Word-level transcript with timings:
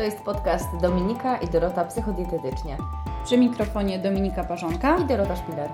To 0.00 0.04
jest 0.04 0.20
podcast 0.20 0.76
Dominika 0.80 1.36
i 1.36 1.48
Dorota 1.48 1.84
Psychodietetycznie. 1.84 2.76
Przy 3.24 3.38
mikrofonie 3.38 3.98
Dominika 3.98 4.44
Parzonka 4.44 4.98
i 4.98 5.04
Dorota 5.04 5.36
Szpiler. 5.36 5.70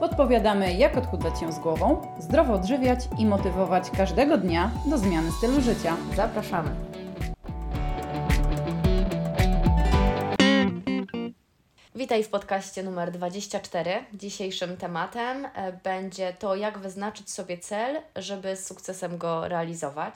Podpowiadamy, 0.00 0.74
jak 0.74 0.96
odchudzać 0.96 1.40
się 1.40 1.52
z 1.52 1.58
głową, 1.58 2.16
zdrowo 2.18 2.54
odżywiać 2.54 3.00
i 3.18 3.26
motywować 3.26 3.90
każdego 3.90 4.38
dnia 4.38 4.70
do 4.86 4.98
zmiany 4.98 5.32
stylu 5.32 5.60
życia. 5.60 5.96
Zapraszamy. 6.16 6.70
Witaj 11.94 12.24
w 12.24 12.28
podcaście 12.28 12.82
numer 12.82 13.10
24. 13.12 14.04
Dzisiejszym 14.14 14.76
tematem 14.76 15.46
e, 15.54 15.72
będzie 15.72 16.32
to, 16.32 16.54
jak 16.54 16.78
wyznaczyć 16.78 17.30
sobie 17.30 17.58
cel, 17.58 17.96
żeby 18.16 18.56
z 18.56 18.66
sukcesem 18.66 19.18
go 19.18 19.48
realizować. 19.48 20.14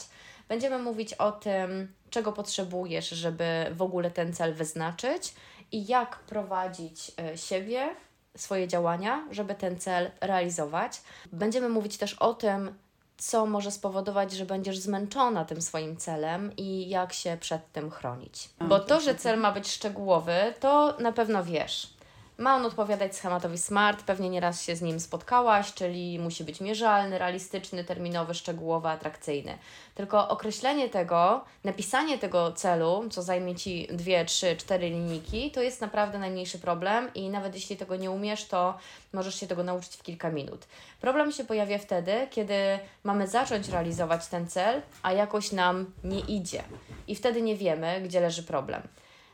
Będziemy 0.49 0.79
mówić 0.79 1.15
o 1.15 1.33
tym, 1.33 1.89
czego 2.13 2.33
potrzebujesz, 2.33 3.09
żeby 3.09 3.67
w 3.73 3.83
ogóle 3.83 4.11
ten 4.11 4.33
cel 4.33 4.55
wyznaczyć 4.55 5.35
i 5.73 5.87
jak 5.87 6.19
prowadzić 6.19 7.13
e, 7.19 7.39
siebie, 7.39 7.89
swoje 8.37 8.69
działania, 8.69 9.29
żeby 9.31 9.55
ten 9.55 9.79
cel 9.79 10.11
realizować. 10.21 11.03
Będziemy 11.33 11.69
mówić 11.69 11.97
też 11.97 12.15
o 12.15 12.35
tym, 12.35 12.75
co 13.17 13.47
może 13.47 13.71
spowodować, 13.71 14.33
że 14.33 14.47
będziesz 14.47 14.79
zmęczona 14.79 15.45
tym 15.45 15.63
swoim 15.63 15.97
celem 15.97 16.57
i 16.57 16.89
jak 16.89 17.13
się 17.13 17.37
przed 17.41 17.73
tym 17.73 17.91
chronić. 17.91 18.49
Bo 18.61 18.81
to, 18.81 19.01
że 19.01 19.15
cel 19.15 19.41
ma 19.41 19.53
być 19.53 19.73
szczegółowy, 19.73 20.55
to 20.61 20.97
na 20.99 21.13
pewno 21.13 21.45
wiesz. 21.45 21.95
Ma 22.39 22.57
on 22.57 22.67
odpowiadać 22.67 23.17
schematowi 23.17 23.59
SMART, 23.59 24.03
pewnie 24.03 24.31
nieraz 24.31 24.63
się 24.63 24.77
z 24.77 24.83
nim 24.83 25.01
spotkałaś, 25.01 25.75
czyli 25.75 26.19
musi 26.19 26.45
być 26.45 26.61
mierzalny, 26.61 27.19
realistyczny, 27.19 27.85
terminowy, 27.85 28.35
szczegółowy, 28.35 28.89
atrakcyjny. 28.89 29.59
Tylko 29.95 30.29
określenie 30.29 30.89
tego, 30.89 31.45
napisanie 31.65 32.19
tego 32.19 32.53
celu, 32.53 33.05
co 33.11 33.23
zajmie 33.23 33.55
Ci 33.55 33.89
dwie, 33.91 34.25
trzy, 34.25 34.57
cztery 34.57 34.91
linijki, 34.91 35.51
to 35.51 35.63
jest 35.63 35.81
naprawdę 35.81 36.19
najmniejszy 36.19 36.59
problem 36.59 37.15
i 37.15 37.29
nawet 37.29 37.55
jeśli 37.55 37.77
tego 37.77 37.97
nie 37.97 38.11
umiesz, 38.11 38.45
to 38.45 38.79
możesz 39.13 39.35
się 39.35 39.47
tego 39.47 39.63
nauczyć 39.63 39.97
w 39.97 40.03
kilka 40.03 40.31
minut. 40.31 40.67
Problem 41.01 41.33
się 41.33 41.45
pojawia 41.45 41.79
wtedy, 41.79 42.27
kiedy 42.31 42.79
mamy 43.05 43.29
zacząć 43.29 43.69
realizować 43.69 44.27
ten 44.27 44.49
cel, 44.49 44.83
a 45.03 45.13
jakoś 45.13 45.53
nam 45.53 45.93
nie 46.05 46.21
idzie 46.21 46.63
i 47.09 47.15
wtedy 47.15 47.43
nie 47.43 47.57
wiemy, 47.57 48.01
gdzie 48.01 48.21
leży 48.21 48.43
problem. 48.43 48.83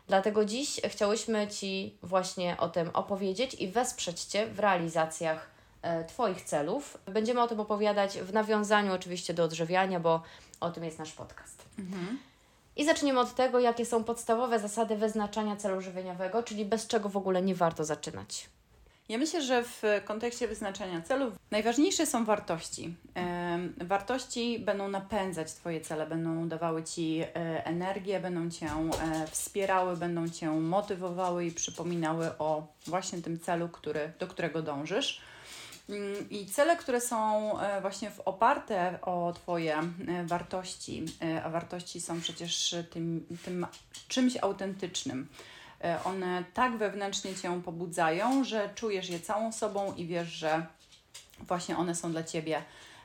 Dlatego 0.09 0.45
dziś 0.45 0.81
chciałyśmy 0.89 1.49
Ci 1.49 1.95
właśnie 2.03 2.57
o 2.57 2.69
tym 2.69 2.91
opowiedzieć 2.95 3.55
i 3.55 3.69
wesprzeć 3.69 4.25
Cię 4.25 4.47
w 4.47 4.59
realizacjach 4.59 5.51
e, 5.83 6.05
Twoich 6.05 6.43
celów. 6.43 6.99
Będziemy 7.07 7.43
o 7.43 7.49
tym 7.49 7.61
opowiadać 7.61 8.19
w 8.19 8.33
nawiązaniu 8.33 8.93
oczywiście 8.93 9.35
do 9.35 9.45
odżywiania, 9.45 10.01
bo 10.01 10.23
o 10.61 10.71
tym 10.71 10.85
jest 10.85 10.99
nasz 10.99 11.13
podcast. 11.13 11.65
Mhm. 11.79 12.19
I 12.77 12.85
zaczniemy 12.85 13.21
od 13.21 13.35
tego, 13.35 13.61
jakie 13.61 13.87
są 13.87 14.05
podstawowe 14.05 14.59
zasady 14.59 14.97
wyznaczania 14.97 15.57
celu 15.57 15.81
żywieniowego, 15.81 16.43
czyli 16.43 16.65
bez 16.65 16.87
czego 16.87 17.09
w 17.09 17.17
ogóle 17.17 17.43
nie 17.43 17.55
warto 17.55 17.85
zaczynać. 17.85 18.49
Ja 19.09 19.19
myślę, 19.19 19.43
że 19.43 19.65
w 19.65 19.83
kontekście 20.05 20.49
wyznaczania 20.49 21.03
celów 21.03 21.35
najważniejsze 21.51 22.07
są 22.07 22.25
wartości. 22.25 22.95
Wartości 23.81 24.59
będą 24.59 24.89
napędzać 24.89 25.53
Twoje 25.53 25.81
cele, 25.81 26.07
będą 26.07 26.49
dawały 26.49 26.85
Ci 26.85 27.21
e, 27.21 27.65
energię, 27.67 28.21
będą 28.21 28.51
Cię 28.51 28.67
e, 28.67 29.27
wspierały, 29.27 29.97
będą 29.97 30.29
Cię 30.29 30.51
motywowały 30.51 31.45
i 31.45 31.53
przypominały 31.53 32.39
o 32.39 32.67
właśnie 32.87 33.23
tym 33.23 33.41
celu, 33.41 33.69
który, 33.69 34.13
do 34.19 34.27
którego 34.27 34.63
dążysz. 34.63 35.21
Mm, 35.89 36.31
I 36.31 36.47
cele, 36.47 36.77
które 36.77 37.01
są 37.01 37.61
e, 37.61 37.81
właśnie 37.81 38.11
oparte 38.25 38.99
o 39.03 39.33
Twoje 39.33 39.83
wartości, 40.25 41.05
a 41.45 41.51
wartości 41.51 42.01
są 42.01 42.21
przecież 42.21 42.75
tym, 42.91 43.27
tym 43.45 43.67
czymś 44.09 44.37
autentycznym 44.37 45.29
one 46.05 46.45
tak 46.55 46.77
wewnętrznie 46.77 47.35
Cię 47.35 47.63
pobudzają, 47.65 48.45
że 48.45 48.71
czujesz 48.75 49.11
je 49.11 49.21
całą 49.21 49.53
sobą 49.53 49.95
i 49.95 50.07
wiesz, 50.07 50.29
że 50.29 50.67
właśnie 51.41 51.77
one 51.77 51.95
są 51.95 52.13
dla 52.13 52.23
Ciebie 52.25 52.63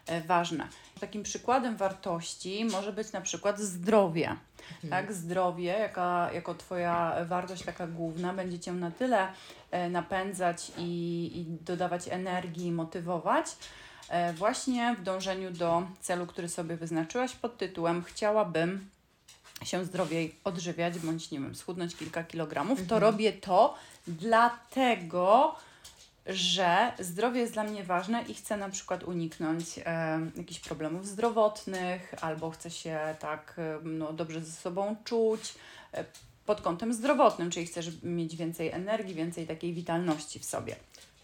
e, 0.07 0.22
ważne. 0.22 0.67
Takim 1.00 1.23
przykładem 1.23 1.78
wartości 1.78 2.66
może 2.66 2.94
być 2.94 3.12
na 3.12 3.22
przykład 3.22 3.59
zdrowie. 3.59 4.35
Mhm. 4.83 4.89
Tak, 4.89 5.13
zdrowie 5.13 5.66
jaka, 5.66 6.29
jako 6.33 6.56
Twoja 6.56 7.16
wartość 7.25 7.63
taka 7.63 7.88
główna 7.88 8.33
będzie 8.33 8.59
Cię 8.59 8.73
na 8.73 8.91
tyle 8.91 9.28
e, 9.72 9.89
napędzać 9.89 10.72
i, 10.78 11.31
i 11.35 11.45
dodawać 11.66 12.07
energii, 12.07 12.72
motywować, 12.72 13.45
właśnie 14.33 14.95
w 15.00 15.03
dążeniu 15.03 15.51
do 15.51 15.83
celu, 16.01 16.28
który 16.28 16.50
sobie 16.50 16.78
wyznaczyłaś 16.78 17.35
pod 17.35 17.57
tytułem 17.57 18.03
Chciałabym 18.03 18.89
się 19.66 19.85
zdrowiej 19.85 20.35
odżywiać, 20.44 21.00
bądź 21.00 21.31
nie 21.31 21.40
wiem, 21.40 21.56
schudnąć 21.56 21.96
kilka 21.96 22.24
kilogramów, 22.24 22.78
to 22.78 22.96
mhm. 22.96 23.01
robię 23.01 23.34
to 23.34 23.75
dlatego, 24.07 25.56
że 26.25 26.91
zdrowie 27.00 27.41
jest 27.41 27.53
dla 27.53 27.63
mnie 27.63 27.84
ważne 27.84 28.22
i 28.22 28.34
chcę 28.34 28.57
na 28.57 28.69
przykład 28.69 29.03
uniknąć 29.03 29.66
e, 29.85 30.19
jakichś 30.38 30.59
problemów 30.59 31.07
zdrowotnych, 31.07 32.13
albo 32.22 32.51
chcę 32.51 32.72
się 32.72 33.00
tak 33.19 33.56
e, 33.57 33.79
no, 33.84 34.13
dobrze 34.13 34.41
ze 34.41 34.51
sobą 34.51 34.96
czuć 35.03 35.53
e, 35.94 36.06
pod 36.45 36.62
kątem 36.62 36.94
zdrowotnym, 36.94 37.51
czyli 37.51 37.66
chcesz 37.66 37.88
mieć 38.03 38.35
więcej 38.35 38.72
energii, 38.72 39.16
więcej 39.16 39.47
takiej 39.47 39.74
witalności 39.74 40.40
w 40.40 40.45
sobie. 40.45 40.75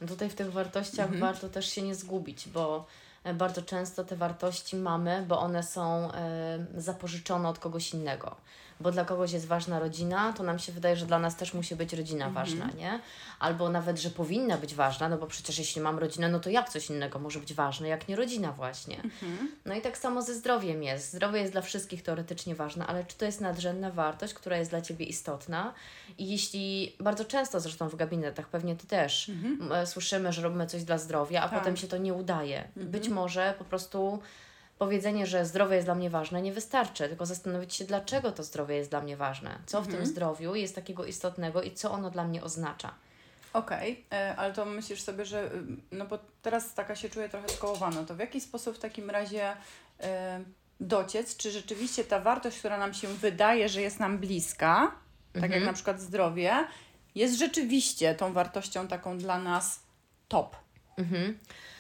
No 0.02 0.08
tutaj 0.08 0.30
w 0.30 0.36
tych 0.36 0.52
wartościach 0.52 1.06
mhm. 1.06 1.20
warto 1.20 1.50
też 1.50 1.72
się 1.72 1.82
nie 1.82 1.96
zgubić, 1.96 2.48
bo 2.50 2.86
bardzo 3.34 3.62
często 3.62 4.04
te 4.04 4.16
wartości 4.16 4.76
mamy, 4.76 5.26
bo 5.28 5.40
one 5.40 5.64
są 5.64 6.12
e, 6.12 6.66
zapożyczone 6.78 7.50
od 7.50 7.60
kogoś 7.60 7.94
innego 7.94 8.36
bo 8.80 8.92
dla 8.92 9.06
kogoś 9.06 9.32
jest 9.32 9.48
ważna 9.48 9.80
rodzina, 9.80 10.34
to 10.34 10.44
nam 10.44 10.60
się 10.60 10.72
wydaje, 10.72 10.96
że 10.96 11.06
dla 11.06 11.20
nas 11.20 11.36
też 11.36 11.54
musi 11.54 11.76
być 11.76 11.94
rodzina 11.94 12.26
mhm. 12.26 12.46
ważna, 12.46 12.70
nie? 12.78 13.00
Albo 13.40 13.70
nawet, 13.70 14.00
że 14.00 14.10
powinna 14.10 14.58
być 14.58 14.76
ważna, 14.76 15.10
no 15.10 15.18
bo 15.18 15.28
przecież 15.28 15.60
jeśli 15.60 15.82
mam 15.82 16.00
rodzinę, 16.00 16.30
no 16.30 16.40
to 16.40 16.50
jak 16.50 16.70
coś 16.70 16.90
innego 16.90 17.20
może 17.20 17.40
być 17.40 17.54
ważne, 17.54 17.88
jak 17.88 18.08
nie 18.08 18.16
rodzina 18.16 18.52
właśnie. 18.52 18.96
Mhm. 18.96 19.52
No 19.66 19.76
i 19.76 19.82
tak 19.82 19.98
samo 19.98 20.22
ze 20.22 20.34
zdrowiem 20.34 20.84
jest. 20.84 21.14
Zdrowie 21.14 21.40
jest 21.40 21.52
dla 21.52 21.62
wszystkich 21.62 22.04
teoretycznie 22.04 22.56
ważne, 22.56 22.88
ale 22.88 23.06
czy 23.06 23.18
to 23.18 23.26
jest 23.26 23.42
nadrzędna 23.42 23.92
wartość, 23.92 24.34
która 24.34 24.58
jest 24.58 24.72
dla 24.72 24.82
Ciebie 24.82 25.06
istotna? 25.06 25.74
I 26.18 26.30
jeśli 26.30 26.96
bardzo 27.00 27.26
często 27.26 27.60
zresztą 27.60 27.90
w 27.90 27.96
gabinetach, 27.96 28.50
pewnie 28.50 28.76
Ty 28.76 28.88
też, 28.88 29.30
mhm. 29.30 29.72
E, 29.72 29.88
słyszymy, 29.88 30.34
że 30.34 30.42
robimy 30.42 30.68
coś 30.68 30.84
dla 30.84 30.98
zdrowia, 30.98 31.42
a 31.42 31.50
tak. 31.50 31.60
potem 31.60 31.78
się 31.78 31.88
to 31.88 31.98
nie 31.98 32.14
udaje. 32.14 32.68
Być 32.76 33.06
mhm. 33.06 33.14
Może 33.20 33.54
po 33.58 33.66
prostu 33.66 34.20
powiedzenie, 34.78 35.28
że 35.28 35.46
zdrowie 35.46 35.76
jest 35.76 35.88
dla 35.88 35.96
mnie 35.96 36.10
ważne, 36.10 36.42
nie 36.42 36.54
wystarczy, 36.54 37.10
tylko 37.10 37.26
zastanowić 37.26 37.76
się, 37.76 37.86
dlaczego 37.86 38.32
to 38.32 38.44
zdrowie 38.44 38.76
jest 38.76 38.90
dla 38.90 39.02
mnie 39.02 39.18
ważne, 39.18 39.60
co 39.66 39.82
w 39.82 39.86
tym 39.86 39.96
mhm. 39.96 40.12
zdrowiu 40.12 40.56
jest 40.56 40.76
takiego 40.76 41.06
istotnego 41.06 41.62
i 41.62 41.72
co 41.72 41.92
ono 41.92 42.10
dla 42.10 42.24
mnie 42.24 42.44
oznacza. 42.44 42.94
Okej, 43.54 44.06
okay, 44.08 44.20
e, 44.20 44.36
ale 44.36 44.54
to 44.54 44.66
myślisz 44.66 45.02
sobie, 45.02 45.26
że 45.26 45.44
y, 45.44 45.62
no 45.92 46.06
bo 46.06 46.20
teraz 46.42 46.74
taka 46.74 46.96
się 46.96 47.10
czuję 47.10 47.30
trochę 47.30 47.50
skołowana, 47.50 48.04
to 48.04 48.16
w 48.16 48.20
jaki 48.20 48.42
sposób 48.42 48.76
w 48.76 48.80
takim 48.80 49.10
razie 49.10 49.52
y, 49.54 50.06
dociec, 50.80 51.38
czy 51.38 51.52
rzeczywiście 51.52 52.04
ta 52.04 52.20
wartość, 52.20 52.60
która 52.60 52.78
nam 52.78 52.94
się 52.94 53.08
wydaje, 53.08 53.70
że 53.70 53.82
jest 53.82 54.00
nam 54.00 54.18
bliska, 54.18 54.76
mhm. 54.82 54.94
tak 55.34 55.42
jak 55.42 55.62
mhm. 55.62 55.66
na 55.66 55.74
przykład 55.74 56.02
zdrowie, 56.02 56.68
jest 57.16 57.36
rzeczywiście 57.36 58.16
tą 58.16 58.34
wartością 58.34 58.88
taką 58.88 59.18
dla 59.18 59.40
nas 59.40 59.80
top. 60.28 60.56
Mhm 60.98 61.40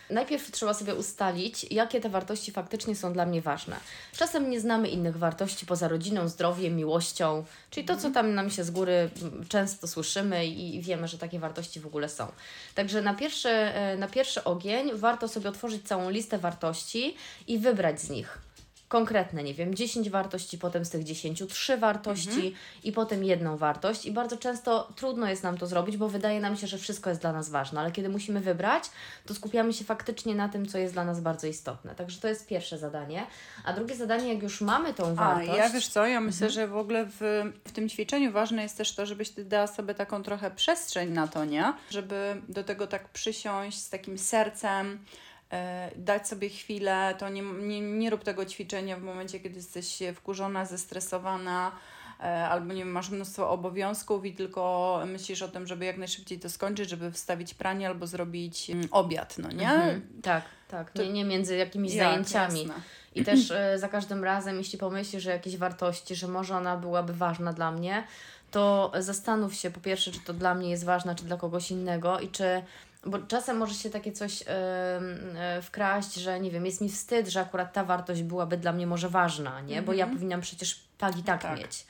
najpierw 0.09 0.51
trzeba 0.51 0.73
sobie 0.73 0.95
ustalić, 0.95 1.65
jakie 1.71 2.01
te 2.01 2.09
wartości 2.09 2.51
faktycznie 2.51 2.95
są 2.95 3.13
dla 3.13 3.25
mnie 3.25 3.41
ważne. 3.41 3.75
Czasem 4.17 4.49
nie 4.49 4.59
znamy 4.59 4.87
innych 4.89 5.17
wartości 5.17 5.65
poza 5.65 5.87
rodziną, 5.87 6.27
zdrowiem, 6.27 6.75
miłością, 6.75 7.45
czyli 7.69 7.85
to, 7.85 7.93
co 7.93 8.07
mhm. 8.07 8.13
tam 8.13 8.35
nam 8.35 8.49
się 8.49 8.63
z 8.63 8.71
góry 8.71 9.09
często 9.49 9.87
słyszymy 9.87 10.47
i 10.47 10.81
wiemy, 10.81 11.07
że 11.07 11.17
takie 11.17 11.39
wartości 11.39 11.79
w 11.79 11.87
ogóle 11.87 12.09
są. 12.09 12.27
Także 12.75 13.01
na 13.01 13.13
pierwszy, 13.13 13.49
e, 13.49 13.97
na 13.97 14.07
pierwszy 14.07 14.43
ogień 14.43 14.91
warto 14.93 15.27
sobie 15.27 15.49
otworzyć 15.49 15.87
całą 15.87 16.09
listę 16.09 16.37
wartości 16.37 17.15
i 17.47 17.57
wybrać 17.57 18.01
z 18.01 18.09
nich 18.09 18.48
konkretne, 18.89 19.43
nie 19.43 19.53
wiem, 19.53 19.75
10 19.75 20.09
wartości, 20.09 20.57
potem 20.57 20.85
z 20.85 20.89
tych 20.89 21.03
10 21.03 21.43
3 21.49 21.77
wartości 21.77 22.29
mhm. 22.29 22.53
i 22.83 22.91
potem 22.91 23.23
jedną 23.23 23.57
wartość. 23.57 24.05
I 24.05 24.11
bardzo 24.11 24.37
często 24.37 24.91
trudno 24.95 25.29
jest 25.29 25.43
nam 25.43 25.57
to 25.57 25.67
zrobić, 25.67 25.97
bo 25.97 26.09
wydaje 26.09 26.41
nam 26.41 26.57
się, 26.57 26.67
że 26.67 26.77
wszystko 26.77 27.09
jest 27.09 27.21
dla 27.21 27.33
nas 27.33 27.49
ważne, 27.49 27.79
ale 27.79 27.91
kiedy 27.91 28.09
musimy 28.09 28.39
wybrać, 28.39 28.83
to 29.25 29.33
skupiamy 29.33 29.73
się 29.73 29.85
faktycznie 29.85 30.35
na 30.35 30.49
tym, 30.49 30.65
co 30.65 30.77
jest 30.77 30.93
dla 30.93 31.05
nas 31.05 31.21
bardzo 31.21 31.47
istotne. 31.47 31.95
Także 31.95 32.21
to 32.21 32.27
jest 32.27 32.47
pierwsze 32.47 32.77
zadanie. 32.77 33.27
A 33.65 33.73
drugie 33.73 33.95
zadanie, 33.95 34.33
jak 34.33 34.43
już 34.43 34.61
mamy 34.61 34.93
tą 34.93 35.15
wartość. 35.15 35.49
A, 35.49 35.55
ja 35.55 35.69
wiesz 35.69 35.87
co, 35.87 36.05
ja 36.05 36.21
myślę, 36.21 36.47
mhm. 36.47 36.51
że 36.51 36.67
w 36.67 36.77
ogóle 36.77 37.05
w, 37.05 37.43
w 37.67 37.71
tym 37.71 37.89
ćwiczeniu 37.89 38.31
ważne 38.31 38.63
jest 38.63 38.77
też 38.77 38.95
to, 38.95 39.05
żebyś 39.05 39.29
ty 39.29 39.45
dała 39.45 39.67
sobie 39.67 39.93
taką 39.93 40.23
trochę 40.23 40.51
przestrzeń 40.51 41.09
na 41.09 41.27
to, 41.27 41.45
nie? 41.45 41.73
Żeby 41.89 42.41
do 42.49 42.63
tego 42.63 42.87
tak 42.87 43.09
przysiąść 43.09 43.77
z 43.77 43.89
takim 43.89 44.17
sercem 44.17 44.99
dać 45.95 46.27
sobie 46.27 46.49
chwilę, 46.49 47.15
to 47.19 47.29
nie, 47.29 47.41
nie, 47.41 47.81
nie 47.81 48.09
rób 48.09 48.23
tego 48.23 48.45
ćwiczenia 48.45 48.97
w 48.97 49.01
momencie, 49.01 49.39
kiedy 49.39 49.55
jesteś 49.55 49.99
wkurzona, 50.15 50.65
zestresowana, 50.65 51.71
e, 52.19 52.23
albo 52.23 52.73
nie 52.73 52.79
wiem, 52.79 52.91
masz 52.91 53.09
mnóstwo 53.09 53.49
obowiązków 53.49 54.25
i 54.25 54.33
tylko 54.33 55.01
myślisz 55.05 55.41
o 55.41 55.47
tym, 55.47 55.67
żeby 55.67 55.85
jak 55.85 55.97
najszybciej 55.97 56.39
to 56.39 56.49
skończyć, 56.49 56.89
żeby 56.89 57.11
wstawić 57.11 57.53
pranie 57.53 57.87
albo 57.87 58.07
zrobić 58.07 58.69
mm, 58.69 58.87
obiad, 58.91 59.37
no 59.37 59.51
nie? 59.51 59.69
Mhm, 59.69 60.01
tak, 60.21 60.43
tak. 60.67 60.91
To... 60.91 61.03
Nie, 61.03 61.09
nie 61.09 61.25
między 61.25 61.55
jakimiś 61.55 61.93
ja, 61.93 62.03
zajęciami. 62.03 62.59
Jasne. 62.59 62.81
I 63.15 63.23
też 63.23 63.51
y, 63.51 63.79
za 63.79 63.87
każdym 63.87 64.23
razem, 64.23 64.57
jeśli 64.57 64.77
pomyślisz 64.77 65.27
o 65.27 65.29
jakiejś 65.29 65.57
wartości, 65.57 66.15
że 66.15 66.27
może 66.27 66.57
ona 66.57 66.77
byłaby 66.77 67.13
ważna 67.13 67.53
dla 67.53 67.71
mnie, 67.71 68.03
to 68.51 68.91
zastanów 68.99 69.53
się 69.53 69.71
po 69.71 69.79
pierwsze, 69.79 70.11
czy 70.11 70.19
to 70.19 70.33
dla 70.33 70.55
mnie 70.55 70.69
jest 70.69 70.85
ważne, 70.85 71.15
czy 71.15 71.23
dla 71.25 71.37
kogoś 71.37 71.71
innego 71.71 72.19
i 72.19 72.29
czy 72.29 72.61
bo 73.05 73.19
czasem 73.19 73.57
może 73.57 73.73
się 73.73 73.89
takie 73.89 74.11
coś 74.11 74.41
yy, 74.41 74.47
yy, 75.55 75.61
wkraść, 75.61 76.13
że 76.13 76.39
nie 76.39 76.51
wiem, 76.51 76.65
jest 76.65 76.81
mi 76.81 76.89
wstyd, 76.89 77.27
że 77.27 77.41
akurat 77.41 77.73
ta 77.73 77.83
wartość 77.83 78.23
byłaby 78.23 78.57
dla 78.57 78.73
mnie 78.73 78.87
może 78.87 79.09
ważna, 79.09 79.61
nie? 79.61 79.81
Bo 79.81 79.93
ja 79.93 80.03
mhm. 80.03 80.17
powinnam 80.17 80.41
przecież 80.41 80.83
tak 80.97 81.17
i 81.17 81.23
tak, 81.23 81.41
tak, 81.41 81.59
mieć. 81.59 81.85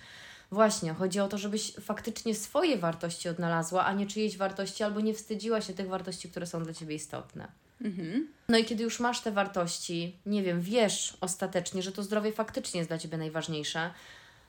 Właśnie, 0.51 0.93
chodzi 0.93 1.19
o 1.19 1.27
to, 1.27 1.37
żebyś 1.37 1.73
faktycznie 1.81 2.35
swoje 2.35 2.77
wartości 2.77 3.29
odnalazła, 3.29 3.85
a 3.85 3.93
nie 3.93 4.07
czyjeś 4.07 4.37
wartości, 4.37 4.83
albo 4.83 4.99
nie 4.99 5.13
wstydziła 5.13 5.61
się 5.61 5.73
tych 5.73 5.87
wartości, 5.87 6.29
które 6.29 6.45
są 6.45 6.63
dla 6.63 6.73
Ciebie 6.73 6.95
istotne. 6.95 7.47
Mhm. 7.81 8.27
No 8.49 8.57
i 8.57 8.65
kiedy 8.65 8.83
już 8.83 8.99
masz 8.99 9.21
te 9.21 9.31
wartości, 9.31 10.15
nie 10.25 10.43
wiem, 10.43 10.61
wiesz 10.61 11.17
ostatecznie, 11.21 11.81
że 11.81 11.91
to 11.91 12.03
zdrowie 12.03 12.31
faktycznie 12.31 12.77
jest 12.77 12.89
dla 12.89 12.97
Ciebie 12.97 13.17
najważniejsze, 13.17 13.93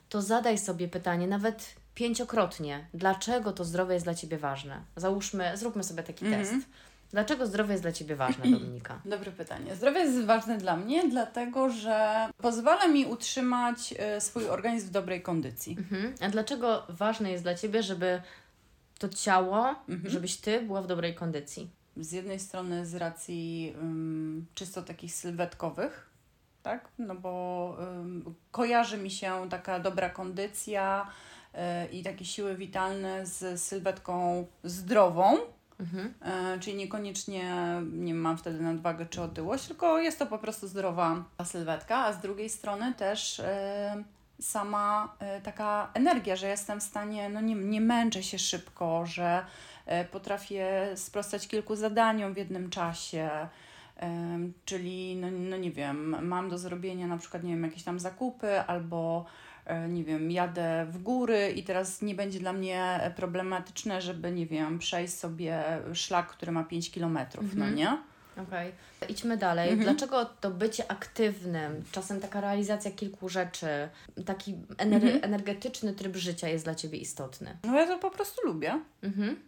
to 0.09 0.21
zadaj 0.21 0.57
sobie 0.57 0.87
pytanie, 0.87 1.27
nawet 1.27 1.75
pięciokrotnie, 2.01 2.87
dlaczego 2.93 3.53
to 3.53 3.63
zdrowie 3.63 3.93
jest 3.93 4.05
dla 4.05 4.15
Ciebie 4.15 4.37
ważne. 4.37 4.81
Załóżmy, 4.95 5.57
zróbmy 5.57 5.83
sobie 5.83 6.03
taki 6.03 6.25
mm 6.25 6.39
-hmm. 6.39 6.43
test. 6.43 6.67
Dlaczego 7.11 7.47
zdrowie 7.47 7.71
jest 7.71 7.83
dla 7.83 7.91
Ciebie 7.91 8.15
ważne, 8.15 8.45
Dominika? 8.59 9.01
Dobre 9.05 9.31
pytanie. 9.31 9.75
Zdrowie 9.75 9.99
jest 9.99 10.25
ważne 10.25 10.57
dla 10.57 10.77
mnie, 10.77 11.09
dlatego 11.09 11.69
że 11.69 12.27
pozwala 12.37 12.87
mi 12.87 13.05
utrzymać 13.05 13.93
y, 14.17 14.21
swój 14.21 14.49
organizm 14.49 14.87
w 14.87 14.91
dobrej 14.91 15.21
kondycji. 15.21 15.77
Mhm. 15.77 16.13
A 16.21 16.29
dlaczego 16.29 16.85
ważne 16.89 17.31
jest 17.31 17.43
dla 17.43 17.55
Ciebie, 17.55 17.83
żeby 17.83 18.21
to 18.99 19.09
ciało, 19.09 19.75
mhm. 19.89 20.09
żebyś 20.09 20.37
Ty 20.37 20.61
była 20.61 20.81
w 20.81 20.87
dobrej 20.87 21.15
kondycji? 21.15 21.69
Z 21.97 22.11
jednej 22.11 22.39
strony 22.39 22.85
z 22.85 22.95
racji 22.95 23.73
um, 23.77 24.45
czysto 24.53 24.81
takich 24.81 25.13
sylwetkowych, 25.13 26.09
tak? 26.63 26.87
No 26.97 27.15
bo 27.15 27.75
um, 27.79 28.35
kojarzy 28.51 28.97
mi 28.97 29.11
się 29.11 29.49
taka 29.49 29.79
dobra 29.79 30.09
kondycja, 30.09 31.07
i 31.91 32.03
takie 32.03 32.25
siły 32.25 32.55
witalne 32.55 33.25
z 33.25 33.61
sylwetką 33.61 34.45
zdrową. 34.63 35.37
Mhm. 35.81 36.13
E, 36.21 36.59
czyli 36.59 36.77
niekoniecznie 36.77 37.55
nie 37.91 38.13
mam 38.13 38.37
wtedy 38.37 38.63
nadwagę 38.63 39.05
czy 39.05 39.21
otyłość, 39.21 39.67
tylko 39.67 39.99
jest 39.99 40.19
to 40.19 40.25
po 40.25 40.37
prostu 40.37 40.67
zdrowa 40.67 41.23
sylwetka, 41.43 41.97
a 41.97 42.13
z 42.13 42.19
drugiej 42.19 42.49
strony 42.49 42.93
też 42.93 43.39
e, 43.39 44.03
sama 44.39 45.15
e, 45.19 45.41
taka 45.41 45.91
energia, 45.93 46.35
że 46.35 46.47
jestem 46.47 46.79
w 46.79 46.83
stanie, 46.83 47.29
no 47.29 47.41
nie, 47.41 47.55
nie 47.55 47.81
męczę 47.81 48.23
się 48.23 48.39
szybko, 48.39 49.05
że 49.05 49.45
potrafię 50.11 50.91
sprostać 50.95 51.47
kilku 51.47 51.75
zadaniom 51.75 52.33
w 52.33 52.37
jednym 52.37 52.69
czasie. 52.69 53.29
Czyli, 54.65 55.15
no, 55.15 55.27
no 55.31 55.57
nie 55.57 55.71
wiem, 55.71 56.27
mam 56.27 56.49
do 56.49 56.57
zrobienia 56.57 57.07
na 57.07 57.17
przykład, 57.17 57.43
nie 57.43 57.53
wiem, 57.53 57.63
jakieś 57.63 57.83
tam 57.83 57.99
zakupy 57.99 58.61
albo 58.61 59.25
nie 59.89 60.03
wiem, 60.03 60.31
jadę 60.31 60.85
w 60.89 61.01
góry 61.01 61.51
i 61.55 61.63
teraz 61.63 62.01
nie 62.01 62.15
będzie 62.15 62.39
dla 62.39 62.53
mnie 62.53 63.11
problematyczne, 63.15 64.01
żeby, 64.01 64.31
nie 64.31 64.45
wiem, 64.45 64.79
przejść 64.79 65.13
sobie 65.13 65.63
szlak, 65.93 66.27
który 66.27 66.51
ma 66.51 66.63
5 66.63 66.91
kilometrów, 66.91 67.45
no 67.55 67.65
mhm. 67.65 67.71
no 67.71 67.77
nie? 67.77 67.97
Okej. 68.37 68.71
Okay. 68.99 69.09
Idźmy 69.09 69.37
dalej. 69.37 69.69
Mhm. 69.69 69.83
Dlaczego 69.83 70.25
to 70.25 70.51
bycie 70.51 70.91
aktywnym, 70.91 71.83
czasem 71.91 72.19
taka 72.19 72.41
realizacja 72.41 72.91
kilku 72.91 73.29
rzeczy, 73.29 73.67
taki 74.25 74.55
ener 74.77 75.03
mhm. 75.03 75.23
energetyczny 75.23 75.93
tryb 75.93 76.15
życia 76.15 76.47
jest 76.47 76.65
dla 76.65 76.75
Ciebie 76.75 76.97
istotny? 76.97 77.57
No 77.63 77.79
ja 77.79 77.87
to 77.87 77.99
po 77.99 78.11
prostu 78.11 78.47
lubię. 78.47 78.81
Mhm. 79.03 79.39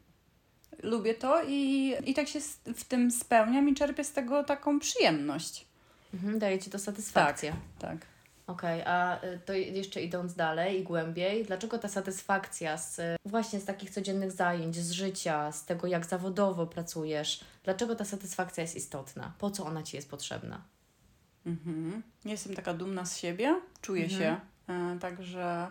Lubię 0.84 1.14
to 1.14 1.44
i, 1.48 1.94
i 2.06 2.14
tak 2.14 2.28
się 2.28 2.40
w 2.76 2.84
tym 2.84 3.12
spełniam 3.12 3.70
i 3.70 3.76
czerpię 3.76 4.04
z 4.04 4.12
tego 4.12 4.44
taką 4.44 4.80
przyjemność. 4.80 5.66
Mhm, 6.14 6.40
daje 6.40 6.60
Ci 6.60 6.70
to 6.70 6.80
satysfakcję. 6.80 7.56
Tak, 7.80 7.90
tak. 7.92 8.13
Okej, 8.48 8.82
okay, 8.82 8.94
a 8.94 9.24
y, 9.24 9.40
to 9.46 9.54
jeszcze 9.54 10.02
idąc 10.02 10.36
dalej 10.36 10.80
i 10.80 10.84
głębiej, 10.84 11.46
dlaczego 11.46 11.80
ta 11.80 11.88
satysfakcja 11.88 12.78
z 12.78 13.02
właśnie 13.26 13.60
z 13.60 13.66
takich 13.66 13.90
codziennych 13.90 14.32
zajęć, 14.32 14.76
z 14.76 14.92
życia, 14.92 15.52
z 15.52 15.66
tego 15.66 15.88
jak 15.88 16.06
zawodowo 16.06 16.68
pracujesz, 16.68 17.44
dlaczego 17.64 17.96
ta 17.96 18.06
satysfakcja 18.06 18.62
jest 18.62 18.76
istotna? 18.76 19.34
Po 19.40 19.52
co 19.52 19.66
ona 19.66 19.84
Ci 19.84 19.96
jest 19.96 20.10
potrzebna? 20.10 20.62
Mhm. 21.46 22.04
Jestem 22.26 22.56
taka 22.56 22.74
dumna 22.74 23.06
z 23.06 23.18
siebie, 23.18 23.62
czuję 23.82 24.04
mhm. 24.04 24.22
się 24.22 24.40
e, 24.74 25.00
tak, 25.00 25.24
że, 25.24 25.68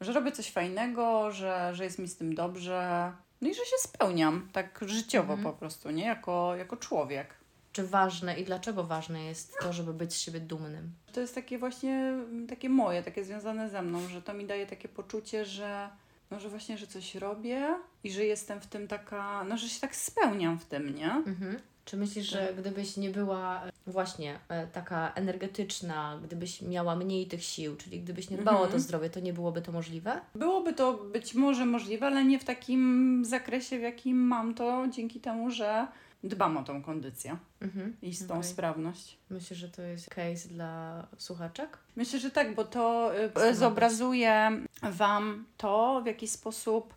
że 0.00 0.12
robię 0.12 0.32
coś 0.32 0.50
fajnego, 0.50 1.30
że, 1.30 1.70
że 1.74 1.84
jest 1.84 1.98
mi 1.98 2.08
z 2.08 2.16
tym 2.16 2.34
dobrze, 2.34 3.12
no 3.40 3.48
i 3.48 3.54
że 3.54 3.64
się 3.64 3.76
spełniam 3.78 4.48
tak 4.52 4.80
życiowo 4.86 5.32
mhm. 5.32 5.52
po 5.52 5.58
prostu, 5.58 5.90
nie? 5.90 6.04
Jako, 6.04 6.56
jako 6.56 6.76
człowiek 6.76 7.43
czy 7.74 7.86
ważne 7.86 8.40
i 8.40 8.44
dlaczego 8.44 8.84
ważne 8.84 9.24
jest 9.24 9.58
to, 9.60 9.72
żeby 9.72 9.94
być 9.94 10.14
z 10.14 10.20
siebie 10.20 10.40
dumnym? 10.40 10.92
To 11.12 11.20
jest 11.20 11.34
takie 11.34 11.58
właśnie 11.58 12.12
takie 12.48 12.68
moje, 12.68 13.02
takie 13.02 13.24
związane 13.24 13.70
ze 13.70 13.82
mną, 13.82 14.08
że 14.08 14.22
to 14.22 14.34
mi 14.34 14.46
daje 14.46 14.66
takie 14.66 14.88
poczucie, 14.88 15.44
że 15.44 15.88
no, 16.30 16.40
że 16.40 16.48
właśnie, 16.48 16.78
że 16.78 16.86
coś 16.86 17.14
robię 17.14 17.74
i 18.04 18.12
że 18.12 18.24
jestem 18.24 18.60
w 18.60 18.66
tym 18.66 18.88
taka, 18.88 19.44
no, 19.44 19.56
że 19.56 19.68
się 19.68 19.80
tak 19.80 19.96
spełniam 19.96 20.58
w 20.58 20.64
tym, 20.64 20.94
nie? 20.94 21.10
Mhm. 21.12 21.58
Czy 21.84 21.96
myślisz, 21.96 22.26
że 22.26 22.46
tak. 22.46 22.56
gdybyś 22.56 22.96
nie 22.96 23.10
była 23.10 23.64
e, 23.66 23.72
właśnie 23.86 24.38
e, 24.48 24.66
taka 24.66 25.12
energetyczna, 25.14 26.20
gdybyś 26.24 26.62
miała 26.62 26.96
mniej 26.96 27.26
tych 27.26 27.42
sił, 27.42 27.76
czyli 27.76 28.00
gdybyś 28.00 28.30
nie 28.30 28.36
dbała 28.36 28.56
mhm. 28.56 28.62
o 28.62 28.66
to 28.66 28.76
mhm. 28.76 28.82
zdrowie, 28.82 29.10
to 29.10 29.20
nie 29.20 29.32
byłoby 29.32 29.62
to 29.62 29.72
możliwe? 29.72 30.20
Byłoby 30.34 30.72
to 30.72 30.94
być 30.94 31.34
może 31.34 31.66
możliwe, 31.66 32.06
ale 32.06 32.24
nie 32.24 32.38
w 32.38 32.44
takim 32.44 33.22
zakresie, 33.24 33.78
w 33.78 33.82
jakim 33.82 34.16
mam 34.16 34.54
to, 34.54 34.86
dzięki 34.90 35.20
temu, 35.20 35.50
że 35.50 35.86
dbam 36.24 36.56
o 36.56 36.62
tą 36.62 36.82
kondycję 36.82 37.36
mhm. 37.60 37.96
i 38.02 38.14
z 38.14 38.26
tą 38.26 38.34
okay. 38.34 38.44
sprawność. 38.44 39.18
Myślę, 39.30 39.56
że 39.56 39.68
to 39.68 39.82
jest 39.82 40.10
case 40.10 40.48
dla 40.48 41.06
słuchaczek? 41.18 41.78
Myślę, 41.96 42.18
że 42.18 42.30
tak, 42.30 42.54
bo 42.54 42.64
to 42.64 43.12
y, 43.50 43.54
zobrazuje 43.54 44.50
Wam 44.82 45.44
to, 45.56 46.00
w 46.04 46.06
jaki 46.06 46.28
sposób 46.28 46.94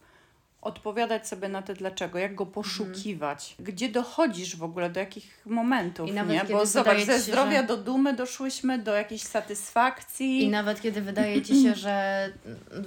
odpowiadać 0.62 1.28
sobie 1.28 1.50
na 1.50 1.62
te 1.62 1.74
dlaczego, 1.74 2.20
jak 2.20 2.36
go 2.36 2.44
mhm. 2.44 2.54
poszukiwać, 2.54 3.56
mhm. 3.60 3.76
gdzie 3.76 3.90
dochodzisz 3.90 4.56
w 4.56 4.64
ogóle, 4.64 4.90
do 4.90 5.00
jakich 5.00 5.42
momentów, 5.46 6.10
I 6.10 6.14
nawet 6.14 6.50
nie? 6.50 6.56
Bo 6.56 6.66
zobacz, 6.66 7.04
ze 7.04 7.20
zdrowia 7.20 7.62
że... 7.62 7.68
do 7.68 7.78
dumy 7.78 8.14
doszłyśmy, 8.14 8.80
do 8.80 8.96
jakiejś 8.96 9.24
satysfakcji. 9.24 10.44
I 10.44 10.50
nawet 10.50 10.82
kiedy 10.82 11.02
wydaje 11.02 11.42
Ci 11.42 11.64
się, 11.64 11.76
że 11.76 12.30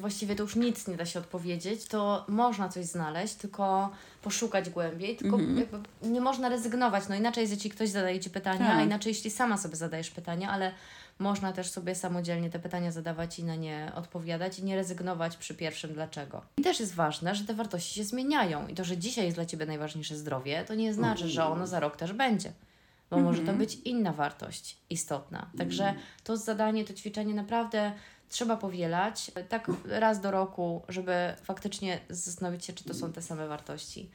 właściwie 0.01 0.37
to 0.37 0.43
już 0.43 0.57
nic 0.57 0.89
nie 0.89 0.97
da 0.97 1.07
się 1.07 1.19
odpowiedzieć, 1.19 1.85
to 1.85 2.25
można 2.29 2.69
coś 2.69 2.85
znaleźć, 2.85 3.35
tylko 3.35 3.91
poszukać 4.23 4.71
głębiej, 4.71 5.17
tylko 5.17 5.37
mhm. 5.37 5.83
nie 6.03 6.21
można 6.21 6.49
rezygnować. 6.49 7.09
No 7.09 7.15
inaczej 7.15 7.43
jest, 7.43 7.53
jeśli 7.53 7.71
ktoś 7.71 7.89
zadaje 7.89 8.21
Ci 8.21 8.31
pytania, 8.31 8.67
tak. 8.67 8.77
a 8.77 8.83
inaczej 8.83 9.11
jeśli 9.11 9.31
sama 9.31 9.57
sobie 9.57 9.77
zadajesz 9.77 10.11
pytania, 10.11 10.51
ale 10.51 10.73
można 11.21 11.53
też 11.53 11.71
sobie 11.71 11.95
samodzielnie 11.95 12.51
te 12.51 12.59
pytania 12.59 12.93
zadawać 12.93 13.39
i 13.39 13.45
na 13.45 13.57
nie 13.57 13.93
odpowiadać 13.95 14.59
i 14.59 14.65
nie 14.65 14.77
rezygnować 14.77 15.37
przy 15.37 15.55
pierwszym 15.55 15.93
dlaczego. 15.93 16.43
I 16.57 16.63
też 16.63 16.81
jest 16.81 16.95
ważne, 16.95 17.35
że 17.35 17.45
te 17.45 17.55
wartości 17.55 17.95
się 17.95 18.05
zmieniają 18.05 18.69
i 18.69 18.75
to, 18.75 18.85
że 18.85 18.99
dzisiaj 18.99 19.25
jest 19.25 19.37
dla 19.37 19.47
Ciebie 19.47 19.67
najważniejsze 19.67 20.17
zdrowie, 20.17 20.65
to 20.65 20.75
nie 20.75 20.95
znaczy, 20.95 21.29
że 21.29 21.45
ono 21.45 21.67
za 21.67 21.81
rok 21.81 21.97
też 21.97 22.13
będzie. 22.13 22.53
Bo 23.11 23.19
może 23.19 23.39
to 23.39 23.41
mhm. 23.41 23.59
być 23.59 23.75
inna 23.75 24.13
wartość 24.13 24.77
istotna. 24.91 25.51
Także 25.59 25.95
to 26.25 26.37
zadanie, 26.37 26.85
to 26.85 26.93
ćwiczenie 26.93 27.35
naprawdę 27.35 27.93
trzeba 28.29 28.57
powielać 28.57 29.31
tak 29.49 29.71
raz 29.85 30.21
do 30.21 30.31
roku, 30.31 30.83
żeby 30.89 31.35
faktycznie 31.43 32.01
zastanowić 32.09 32.65
się, 32.65 32.73
czy 32.73 32.85
to 32.85 32.95
są 32.95 33.13
te 33.13 33.23
same 33.23 33.49
wartości, 33.49 34.11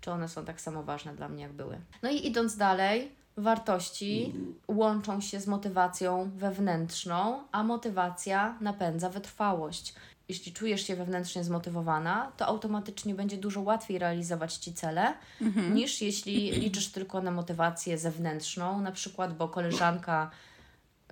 czy 0.00 0.10
one 0.10 0.28
są 0.28 0.44
tak 0.44 0.60
samo 0.60 0.82
ważne 0.82 1.14
dla 1.14 1.28
mnie, 1.28 1.42
jak 1.42 1.52
były. 1.52 1.80
No 2.02 2.10
i 2.10 2.26
idąc 2.26 2.56
dalej, 2.56 3.12
wartości 3.36 4.34
łączą 4.68 5.20
się 5.20 5.40
z 5.40 5.46
motywacją 5.46 6.30
wewnętrzną, 6.36 7.42
a 7.52 7.62
motywacja 7.62 8.58
napędza 8.60 9.10
wytrwałość. 9.10 9.94
Jeśli 10.28 10.52
czujesz 10.52 10.86
się 10.86 10.96
wewnętrznie 10.96 11.44
zmotywowana, 11.44 12.32
to 12.36 12.46
automatycznie 12.46 13.14
będzie 13.14 13.36
dużo 13.36 13.60
łatwiej 13.60 13.98
realizować 13.98 14.54
ci 14.54 14.74
cele, 14.74 15.14
mhm. 15.40 15.74
niż 15.74 16.02
jeśli 16.02 16.50
liczysz 16.50 16.88
tylko 16.88 17.22
na 17.22 17.30
motywację 17.30 17.98
zewnętrzną, 17.98 18.80
na 18.80 18.92
przykład, 18.92 19.36
bo 19.36 19.48
koleżanka 19.48 20.30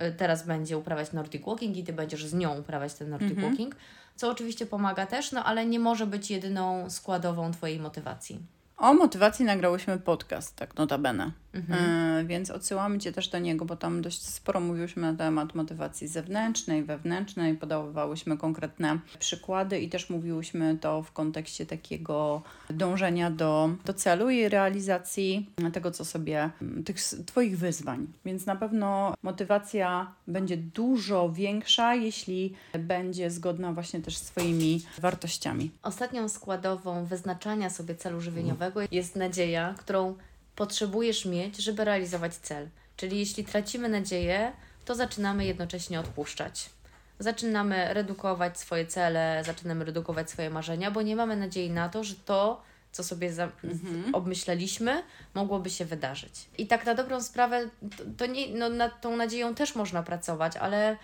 y, 0.00 0.12
teraz 0.12 0.47
będzie 0.47 0.78
uprawiać 0.78 1.12
Nordic 1.12 1.47
Walking 1.47 1.76
i 1.76 1.85
ty 1.85 1.93
będziesz 1.93 2.26
z 2.26 2.35
nią 2.35 2.59
uprawiać 2.59 2.95
ten 2.95 3.11
Nordic 3.11 3.31
mhm. 3.31 3.49
Walking, 3.49 3.76
co 4.16 4.31
oczywiście 4.31 4.66
pomaga 4.66 5.07
też, 5.07 5.33
no 5.33 5.45
ale 5.45 5.66
nie 5.66 5.78
może 5.78 6.07
być 6.07 6.31
jedyną 6.31 6.90
składową 6.90 7.52
Twojej 7.52 7.81
motywacji. 7.81 8.40
O 8.76 8.95
motywacji 8.95 9.45
nagrałyśmy 9.45 9.99
podcast, 9.99 10.57
tak 10.57 10.76
notabene. 10.76 11.44
Mhm. 11.55 11.81
E, 12.21 12.25
więc 12.25 12.51
odsyłamy 12.51 12.99
Cię 12.99 13.13
też 13.13 13.29
do 13.29 13.39
niego, 13.39 13.65
bo 13.65 13.77
tam 13.77 14.03
dość 14.03 14.23
sporo 14.23 14.61
mówiłyśmy 14.61 15.03
na 15.03 15.19
temat 15.19 15.55
motywacji 15.55 16.09
zewnętrznej, 16.09 16.85
wewnętrznej, 16.85 17.55
podawałyśmy 17.55 18.37
konkretne 18.37 18.99
przykłady 19.19 19.81
i 19.81 19.89
też 19.89 20.11
mówiłyśmy 20.11 20.79
to 20.81 21.03
w 21.03 21.13
kontekście 21.13 21.67
takiego 21.67 22.43
dążenia 22.71 23.31
do, 23.31 23.71
do 23.85 23.95
celu 23.95 24.31
i 24.31 24.49
realizacji 24.49 25.51
tego, 25.73 25.91
co 25.91 26.05
sobie, 26.05 26.51
tych 26.85 26.97
Twoich 27.27 27.59
wyzwań. 27.59 28.07
Więc 28.25 28.47
na 28.47 28.57
pewno 28.57 29.15
motywacja 29.23 30.13
będzie 30.27 30.57
dużo 30.57 31.33
większa, 31.33 31.95
jeśli 31.95 32.55
będzie 32.79 33.31
zgodna 33.31 33.73
właśnie 33.73 34.01
też 34.01 34.17
z 34.17 34.23
Twoimi 34.23 34.83
wartościami. 34.99 35.71
Ostatnią 35.83 36.29
składową 36.29 37.05
wyznaczania 37.05 37.71
sobie 37.71 37.95
celu 37.95 38.21
żywieniowego 38.21 38.81
jest 38.91 39.17
nadzieja, 39.17 39.75
którą 39.79 40.15
potrzebujesz 40.57 41.25
mieć, 41.25 41.57
żeby 41.57 41.85
realizować 41.85 42.35
cel. 42.35 42.69
Czyli 42.97 43.19
jeśli 43.19 43.45
tracimy 43.45 43.89
nadzieję, 43.89 44.53
to 44.85 44.95
zaczynamy 44.95 45.45
jednocześnie 45.45 46.01
odpuszczać. 46.01 46.71
Zaczynamy 47.19 47.95
redukować 47.95 48.59
swoje 48.59 48.87
cele, 48.87 49.43
zaczynamy 49.47 49.85
redukować 49.85 50.31
swoje 50.31 50.51
marzenia, 50.51 50.91
bo 50.91 51.03
nie 51.03 51.17
mamy 51.17 51.37
nadziei 51.37 51.71
na 51.71 51.89
to, 51.89 52.05
że 52.05 52.15
to, 52.15 52.63
co 52.93 53.05
sobie 53.05 53.33
za, 53.33 53.49
Mhm. 53.65 54.15
obmyśleliśmy, 54.15 55.03
mogłoby 55.35 55.71
się 55.71 55.85
wydarzyć. 55.85 56.49
I 56.59 56.67
tak 56.67 56.87
na 56.87 56.95
dobrą 56.95 57.23
sprawę, 57.23 57.69
to, 57.97 58.05
to 58.17 58.27
nie, 58.27 58.49
no, 58.49 58.69
nad 58.69 59.01
tą 59.01 59.17
nadzieją 59.17 59.55
też 59.55 59.75
można 59.75 60.03
pracować, 60.03 60.57
ale 60.57 60.97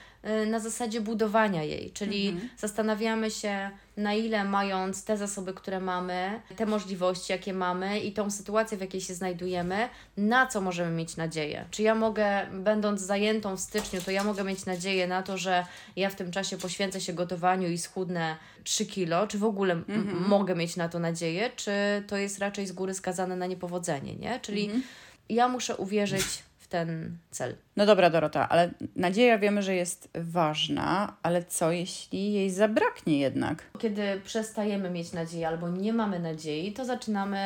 na 0.47 0.61
zasadzie 0.61 1.01
budowania 1.01 1.63
jej, 1.63 1.91
czyli 1.91 2.29
Mhm. 2.29 2.49
zastanawiamy 2.59 3.31
się, 3.31 3.71
na 3.97 4.15
ile 4.15 4.45
mając 4.45 5.05
te 5.05 5.17
zasoby, 5.17 5.55
które 5.55 5.81
mamy, 5.81 6.41
te 6.57 6.67
możliwości, 6.67 7.33
jakie 7.33 7.53
mamy 7.55 8.01
i 8.01 8.13
tą 8.13 8.31
sytuację, 8.31 8.79
w 8.79 8.81
jakiej 8.81 9.01
się 9.01 9.15
znajdujemy, 9.15 9.89
na 10.17 10.47
co 10.47 10.61
możemy 10.61 10.91
mieć 10.91 11.17
nadzieję. 11.17 11.65
Czy 11.71 11.83
ja 11.83 11.95
mogę, 11.95 12.47
będąc 12.53 13.01
zajętą 13.01 13.57
w 13.57 13.61
styczniu, 13.61 14.01
to 14.01 14.11
ja 14.11 14.25
mogę 14.25 14.45
mieć 14.45 14.67
nadzieję 14.67 15.07
na 15.07 15.23
to, 15.23 15.39
że 15.39 15.67
ja 15.97 16.11
w 16.11 16.15
tym 16.15 16.31
czasie 16.31 16.59
poświęcę 16.59 17.01
się 17.01 17.13
gotowaniu 17.13 17.69
i 17.69 17.79
schudnę 17.79 18.37
3 18.65 18.87
kilo, 18.87 19.27
czy 19.27 19.39
w 19.39 19.45
ogóle 19.45 19.73
Mhm. 19.73 20.29
mogę 20.29 20.55
mieć 20.55 20.77
na 20.77 20.89
to 20.89 20.99
nadzieję, 20.99 21.51
czy 21.57 21.73
to 22.07 22.17
jest 22.17 22.39
raczej 22.39 22.67
z 22.67 22.73
góry 22.73 22.95
skazane 22.95 23.37
na 23.37 23.47
niepowodzenie, 23.47 24.15
nie? 24.15 24.41
Czyli 24.41 24.65
Mhm. 24.65 24.83
ja 25.29 25.49
muszę 25.49 25.77
uwierzyć 25.77 26.25
ten 26.71 27.19
cel. 27.31 27.57
No 27.77 27.87
dobra, 27.87 28.11
Dorota, 28.11 28.49
ale 28.49 28.71
nadzieja 28.97 29.39
wiemy, 29.39 29.63
że 29.63 29.75
jest 29.75 30.09
ważna, 30.15 31.17
ale 31.23 31.45
co 31.45 31.73
jeśli 31.73 32.33
jej 32.33 32.51
zabraknie 32.51 33.19
jednak? 33.19 33.71
Kiedy 33.79 34.21
przestajemy 34.25 34.91
mieć 34.91 35.13
nadzieję 35.13 35.49
albo 35.49 35.69
nie 35.69 35.93
mamy 35.93 36.19
nadziei, 36.19 36.73
to 36.73 36.85
zaczynamy 36.85 37.39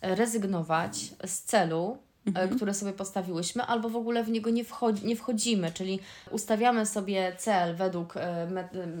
e, 0.00 0.14
rezygnować 0.14 0.96
z 1.26 1.42
celu, 1.42 1.98
e, 2.34 2.48
który 2.48 2.74
sobie 2.74 2.92
postawiłyśmy, 2.92 3.62
albo 3.62 3.88
w 3.88 3.96
ogóle 3.96 4.24
w 4.24 4.30
niego 4.30 4.50
nie, 4.50 4.64
wchodzi, 4.64 5.06
nie 5.06 5.16
wchodzimy, 5.16 5.72
czyli 5.72 6.00
ustawiamy 6.30 6.86
sobie 6.86 7.32
cel 7.38 7.76
według 7.76 8.16
e, 8.16 8.48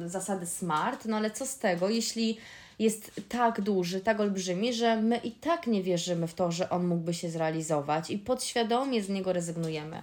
zasady 0.06 0.46
SMART, 0.46 1.04
no 1.04 1.16
ale 1.16 1.30
co 1.30 1.46
z 1.46 1.58
tego, 1.58 1.88
jeśli 1.88 2.38
jest 2.78 3.20
tak 3.28 3.60
duży, 3.60 4.00
tak 4.00 4.20
olbrzymi, 4.20 4.74
że 4.74 4.96
my 4.96 5.16
i 5.16 5.30
tak 5.32 5.66
nie 5.66 5.82
wierzymy 5.82 6.26
w 6.26 6.34
to, 6.34 6.52
że 6.52 6.70
on 6.70 6.86
mógłby 6.86 7.14
się 7.14 7.30
zrealizować 7.30 8.10
i 8.10 8.18
podświadomie 8.18 9.02
z 9.02 9.08
niego 9.08 9.32
rezygnujemy. 9.32 10.02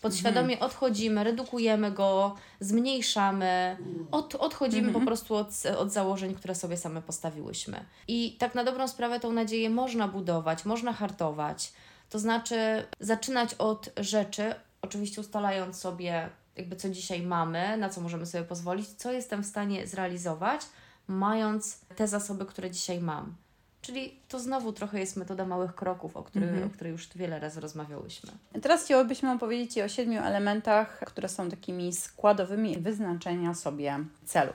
Podświadomie 0.00 0.60
odchodzimy, 0.60 1.24
redukujemy 1.24 1.90
go, 1.90 2.34
zmniejszamy, 2.60 3.76
od, 4.10 4.34
odchodzimy 4.34 4.92
po 4.92 5.00
prostu 5.00 5.34
od, 5.34 5.48
od 5.78 5.92
założeń, 5.92 6.34
które 6.34 6.54
sobie 6.54 6.76
same 6.76 7.02
postawiłyśmy. 7.02 7.84
I 8.08 8.36
tak 8.38 8.54
na 8.54 8.64
dobrą 8.64 8.88
sprawę 8.88 9.20
tą 9.20 9.32
nadzieję 9.32 9.70
można 9.70 10.08
budować, 10.08 10.64
można 10.64 10.92
hartować. 10.92 11.72
To 12.10 12.18
znaczy 12.18 12.84
zaczynać 13.00 13.54
od 13.54 13.90
rzeczy, 13.96 14.54
oczywiście 14.82 15.20
ustalając 15.20 15.76
sobie 15.76 16.28
jakby 16.56 16.76
co 16.76 16.88
dzisiaj 16.88 17.22
mamy, 17.22 17.76
na 17.76 17.88
co 17.88 18.00
możemy 18.00 18.26
sobie 18.26 18.44
pozwolić, 18.44 18.88
co 18.88 19.12
jestem 19.12 19.42
w 19.42 19.46
stanie 19.46 19.86
zrealizować, 19.86 20.60
mając 21.08 21.80
te 21.96 22.08
zasoby, 22.08 22.46
które 22.46 22.70
dzisiaj 22.70 23.00
mam. 23.00 23.34
Czyli 23.82 24.20
to 24.28 24.38
znowu 24.40 24.72
trochę 24.72 25.00
jest 25.00 25.16
metoda 25.16 25.46
małych 25.46 25.74
kroków, 25.74 26.16
o 26.16 26.22
której, 26.22 26.62
o 26.62 26.70
której 26.70 26.90
już 26.90 27.08
wiele 27.16 27.40
razy 27.40 27.60
rozmawiałyśmy. 27.60 28.30
Teraz 28.62 28.84
chciałabyśmy 28.84 29.32
opowiedzieć 29.32 29.74
Ci 29.74 29.82
o 29.82 29.88
siedmiu 29.88 30.22
elementach, 30.22 31.00
które 31.06 31.28
są 31.28 31.50
takimi 31.50 31.92
składowymi 31.92 32.78
wyznaczenia 32.78 33.54
sobie 33.54 33.98
celu. 34.24 34.52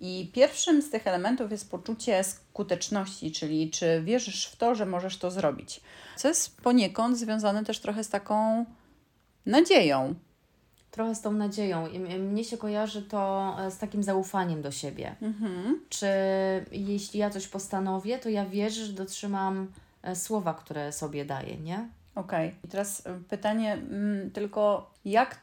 I 0.00 0.30
pierwszym 0.34 0.82
z 0.82 0.90
tych 0.90 1.06
elementów 1.06 1.50
jest 1.50 1.70
poczucie 1.70 2.24
skuteczności, 2.24 3.32
czyli 3.32 3.70
czy 3.70 4.02
wierzysz 4.04 4.46
w 4.46 4.56
to, 4.56 4.74
że 4.74 4.86
możesz 4.86 5.18
to 5.18 5.30
zrobić. 5.30 5.80
Co 6.16 6.28
jest 6.28 6.60
poniekąd 6.60 7.18
związane 7.18 7.64
też 7.64 7.80
trochę 7.80 8.04
z 8.04 8.08
taką 8.08 8.66
nadzieją. 9.46 10.14
Trochę 10.92 11.14
z 11.14 11.20
tą 11.20 11.32
nadzieją. 11.32 11.88
Mnie 12.18 12.44
się 12.44 12.58
kojarzy 12.58 13.02
to 13.02 13.54
e, 13.60 13.70
z 13.70 13.78
takim 13.78 14.02
zaufaniem 14.02 14.62
do 14.62 14.70
siebie. 14.70 15.16
Mhm. 15.22 15.80
Czy 15.88 16.06
jeśli 16.72 17.20
ja 17.20 17.30
coś 17.30 17.48
postanowię, 17.48 18.18
to 18.18 18.28
ja 18.28 18.46
wierzę, 18.46 18.84
że 18.84 18.92
dotrzymam 18.92 19.72
e, 20.02 20.16
słowa, 20.16 20.54
które 20.54 20.92
sobie 20.92 21.24
daję, 21.24 21.56
nie? 21.56 21.88
Okej. 22.14 22.54
I 22.64 22.68
teraz 22.68 23.00
y, 23.00 23.04
pytanie 23.28 23.78
tylko, 24.32 24.90
jak 25.04 25.38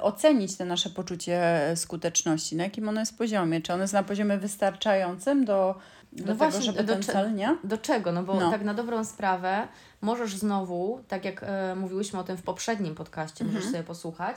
ocenić 0.00 0.56
te 0.56 0.64
nasze 0.64 0.90
poczucie 0.90 1.42
skuteczności? 1.74 2.56
Na 2.56 2.64
jakim 2.64 2.88
ono 2.88 3.00
jest 3.00 3.18
poziomie? 3.18 3.60
Czy 3.60 3.72
ono 3.72 3.82
jest 3.82 3.94
na 3.94 4.02
poziomie 4.02 4.38
wystarczającym 4.38 5.44
do, 5.44 5.74
do 6.12 6.22
tego, 6.22 6.34
właśnie, 6.34 6.62
żeby 6.62 6.84
do 6.84 6.92
ten 6.92 7.02
cel, 7.02 7.34
nie? 7.34 7.56
Do 7.64 7.78
czego? 7.78 8.12
No 8.12 8.22
bo 8.22 8.34
No. 8.40 8.50
tak 8.50 8.64
na 8.64 8.74
dobrą 8.74 9.04
sprawę 9.04 9.68
możesz 10.00 10.36
znowu, 10.36 11.00
tak 11.08 11.24
jak 11.24 11.42
e, 11.42 11.74
mówiłyśmy 11.74 12.18
o 12.18 12.24
tym 12.24 12.36
w 12.36 12.42
poprzednim 12.42 12.94
podcaście, 12.94 13.44
możesz 13.44 13.64
sobie 13.64 13.82
posłuchać, 13.82 14.36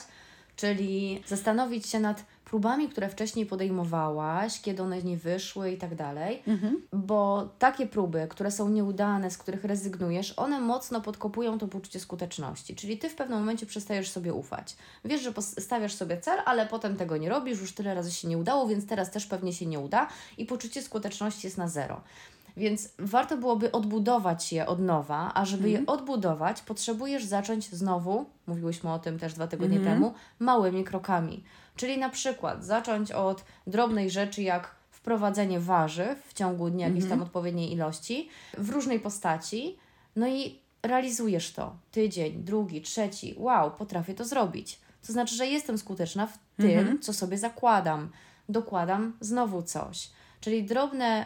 czyli 0.55 1.23
zastanowić 1.27 1.87
się 1.87 1.99
nad 1.99 2.25
próbami, 2.45 2.89
które 2.89 3.09
wcześniej 3.09 3.45
podejmowałaś, 3.45 4.61
kiedy 4.61 4.83
one 4.83 5.01
nie 5.01 5.17
wyszły 5.17 5.71
i 5.71 5.77
tak 5.77 5.95
dalej. 5.95 6.43
Mhm. 6.47 6.81
Bo 6.93 7.49
takie 7.59 7.87
próby, 7.87 8.27
które 8.29 8.51
są 8.51 8.69
nieudane, 8.69 9.31
z 9.31 9.37
których 9.37 9.63
rezygnujesz, 9.63 10.33
one 10.37 10.59
mocno 10.59 11.01
podkopują 11.01 11.57
to 11.57 11.67
poczucie 11.67 11.99
skuteczności. 11.99 12.75
Czyli 12.75 12.97
ty 12.97 13.09
w 13.09 13.15
pewnym 13.15 13.39
momencie 13.39 13.65
przestajesz 13.65 14.09
sobie 14.09 14.33
ufać. 14.33 14.75
Wiesz, 15.05 15.21
że 15.21 15.33
stawiasz 15.41 15.93
sobie 15.93 16.17
cel, 16.17 16.39
ale 16.45 16.67
potem 16.67 16.95
tego 16.95 17.17
nie 17.17 17.29
robisz, 17.29 17.61
już 17.61 17.73
tyle 17.73 17.95
razy 17.95 18.11
się 18.11 18.27
nie 18.27 18.37
udało, 18.37 18.67
więc 18.67 18.87
teraz 18.87 19.11
też 19.11 19.25
pewnie 19.25 19.53
się 19.53 19.65
nie 19.65 19.79
uda 19.79 20.07
i 20.37 20.45
poczucie 20.45 20.81
skuteczności 20.81 21.47
jest 21.47 21.57
na 21.57 21.67
zero. 21.67 22.01
Więc 22.57 22.89
warto 22.99 23.37
byłoby 23.37 23.71
odbudować 23.71 24.53
je 24.53 24.65
od 24.65 24.79
nowa, 24.79 25.31
a 25.33 25.45
żeby 25.45 25.69
je 25.69 25.85
odbudować, 25.85 26.61
potrzebujesz 26.61 27.25
zacząć 27.25 27.69
znowu, 27.69 28.25
mówiłyśmy 28.47 28.93
o 28.93 28.99
tym 28.99 29.19
też 29.19 29.33
dwa 29.33 29.47
tygodnie 29.47 29.79
temu, 29.79 30.13
małymi 30.39 30.83
krokami. 30.83 31.43
Czyli 31.75 31.97
na 31.97 32.09
przykład 32.09 32.65
zacząć 32.65 33.11
od 33.11 33.43
drobnej 33.67 34.09
rzeczy 34.09 34.41
jak 34.41 34.75
wprowadzenie 34.91 35.59
warzyw 35.59 36.27
w 36.27 36.33
ciągu 36.33 36.69
dnia 36.69 36.87
jakiejś 36.87 37.09
tam 37.09 37.21
odpowiedniej 37.21 37.71
ilości 37.71 38.29
w 38.57 38.69
różnej 38.69 38.99
postaci, 38.99 39.77
no 40.15 40.27
i 40.27 40.59
realizujesz 40.83 41.53
to 41.53 41.75
tydzień, 41.91 42.43
drugi, 42.43 42.81
trzeci. 42.81 43.35
Wow, 43.37 43.71
potrafię 43.71 44.13
to 44.13 44.25
zrobić. 44.25 44.79
To 45.07 45.13
znaczy, 45.13 45.35
że 45.35 45.47
jestem 45.47 45.77
skuteczna 45.77 46.27
w 46.27 46.37
tym, 46.57 46.99
co 47.01 47.13
sobie 47.13 47.37
zakładam. 47.37 48.09
Dokładam 48.49 49.13
znowu 49.19 49.61
coś. 49.61 50.09
Czyli 50.43 50.63
drobne, 50.63 51.25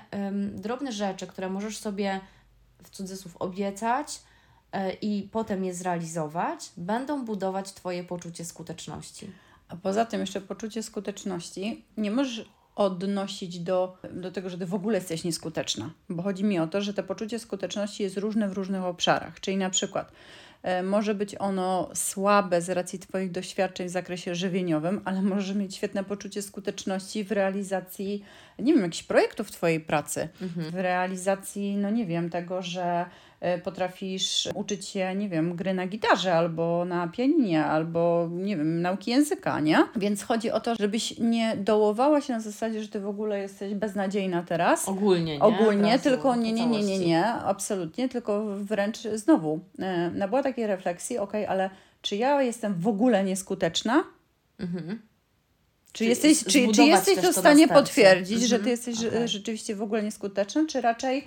drobne 0.53 0.91
rzeczy, 0.91 1.27
które 1.27 1.49
możesz 1.49 1.77
sobie 1.77 2.19
w 2.83 2.89
cudzysłów 2.89 3.37
obiecać 3.37 4.19
y, 4.75 4.93
i 5.01 5.29
potem 5.31 5.65
je 5.65 5.73
zrealizować, 5.73 6.71
będą 6.77 7.25
budować 7.25 7.73
Twoje 7.73 8.03
poczucie 8.03 8.45
skuteczności. 8.45 9.31
A 9.69 9.75
poza 9.75 10.05
tym 10.05 10.21
jeszcze 10.21 10.41
poczucie 10.41 10.83
skuteczności 10.83 11.85
nie 11.97 12.11
możesz 12.11 12.49
odnosić 12.75 13.59
do, 13.59 13.97
do 14.13 14.31
tego, 14.31 14.49
że 14.49 14.57
ty 14.57 14.65
w 14.65 14.73
ogóle 14.73 14.97
jesteś 14.97 15.23
nieskuteczna. 15.23 15.89
Bo 16.09 16.23
chodzi 16.23 16.43
mi 16.43 16.59
o 16.59 16.67
to, 16.67 16.81
że 16.81 16.93
to 16.93 17.03
poczucie 17.03 17.39
skuteczności 17.39 18.03
jest 18.03 18.17
różne 18.17 18.49
w 18.49 18.53
różnych 18.53 18.83
obszarach. 18.83 19.39
Czyli 19.39 19.57
na 19.57 19.69
przykład 19.69 20.11
e, 20.11 20.13
może 20.83 21.15
być 21.15 21.35
ono 21.39 21.89
słabe 21.93 22.61
z 22.61 22.69
racji 22.69 22.99
Twoich 22.99 23.31
doświadczeń 23.31 23.87
w 23.87 23.91
zakresie 23.91 24.35
żywieniowym, 24.35 25.01
ale 25.05 25.21
możesz 25.21 25.55
mieć 25.55 25.75
świetne 25.75 26.03
poczucie 26.03 26.41
skuteczności 26.41 27.23
w 27.23 27.31
realizacji, 27.31 28.23
nie 28.59 28.73
wiem, 28.73 28.83
jakichś 28.83 29.03
projektów 29.03 29.51
Twojej 29.51 29.79
pracy. 29.79 30.29
W 30.71 30.75
realizacji, 30.75 31.75
no 31.75 31.89
nie 31.89 32.05
wiem, 32.05 32.29
tego, 32.29 32.61
że 32.61 32.83
e, 32.83 33.05
potrafisz 33.63 34.49
uczyć 34.55 34.85
się, 34.85 35.15
nie 35.15 35.29
wiem, 35.29 35.55
gry 35.55 35.73
na 35.73 35.87
gitarze 35.87 36.33
albo 36.33 36.85
na 36.85 37.07
pianinie, 37.07 37.65
albo 37.65 38.29
nie 38.31 38.57
wiem, 38.57 38.81
nauki 38.81 39.11
języka, 39.11 39.59
nie? 39.59 39.77
Więc 39.95 40.23
chodzi 40.23 40.51
o 40.51 40.59
to, 40.59 40.75
żebyś 40.79 41.19
nie 41.19 41.57
dołowała 41.57 42.21
się 42.21 42.33
na 42.33 42.39
zasadzie, 42.39 42.81
że 42.83 42.87
ty 42.89 42.99
w 42.99 43.07
ogóle 43.07 43.39
jesteś 43.39 43.73
beznadziejna 43.73 44.43
teraz. 44.43 44.87
Ogólnie, 44.89 45.33
nie? 45.37 45.43
Ogólnie, 45.43 45.91
razu, 45.91 46.03
tylko 46.03 46.35
nie, 46.35 46.51
nie, 46.51 46.65
nie, 46.67 46.83
nie, 46.83 46.99
nie, 46.99 47.25
absolutnie, 47.25 48.09
tylko 48.09 48.45
wręcz 48.55 48.97
znowu 48.99 49.59
e, 49.79 50.11
nabyła 50.11 50.43
takiej 50.43 50.67
refleksji, 50.67 51.17
okej, 51.17 51.45
ale 51.45 51.69
czy 52.01 52.15
ja 52.15 52.41
jestem 52.41 52.73
w 52.79 52.87
ogóle 52.87 53.23
nieskuteczna? 53.23 54.03
Mhm. 54.59 55.01
Czy, 55.91 56.03
Czy 56.03 56.05
jesteś, 56.05 56.43
czy, 56.43 56.71
czy 56.71 56.83
jesteś 56.83 57.17
w 57.17 57.35
stanie 57.35 57.67
potwierdzić, 57.67 58.41
że 58.41 58.55
ty 58.55 58.55
Mhm, 58.55 58.71
jesteś 58.71 59.05
okej. 59.05 59.27
rzeczywiście 59.27 59.75
w 59.75 59.81
ogóle 59.81 60.03
nieskuteczna, 60.03 60.65
czy 60.69 60.81
raczej 60.81 61.17
e, 61.17 61.23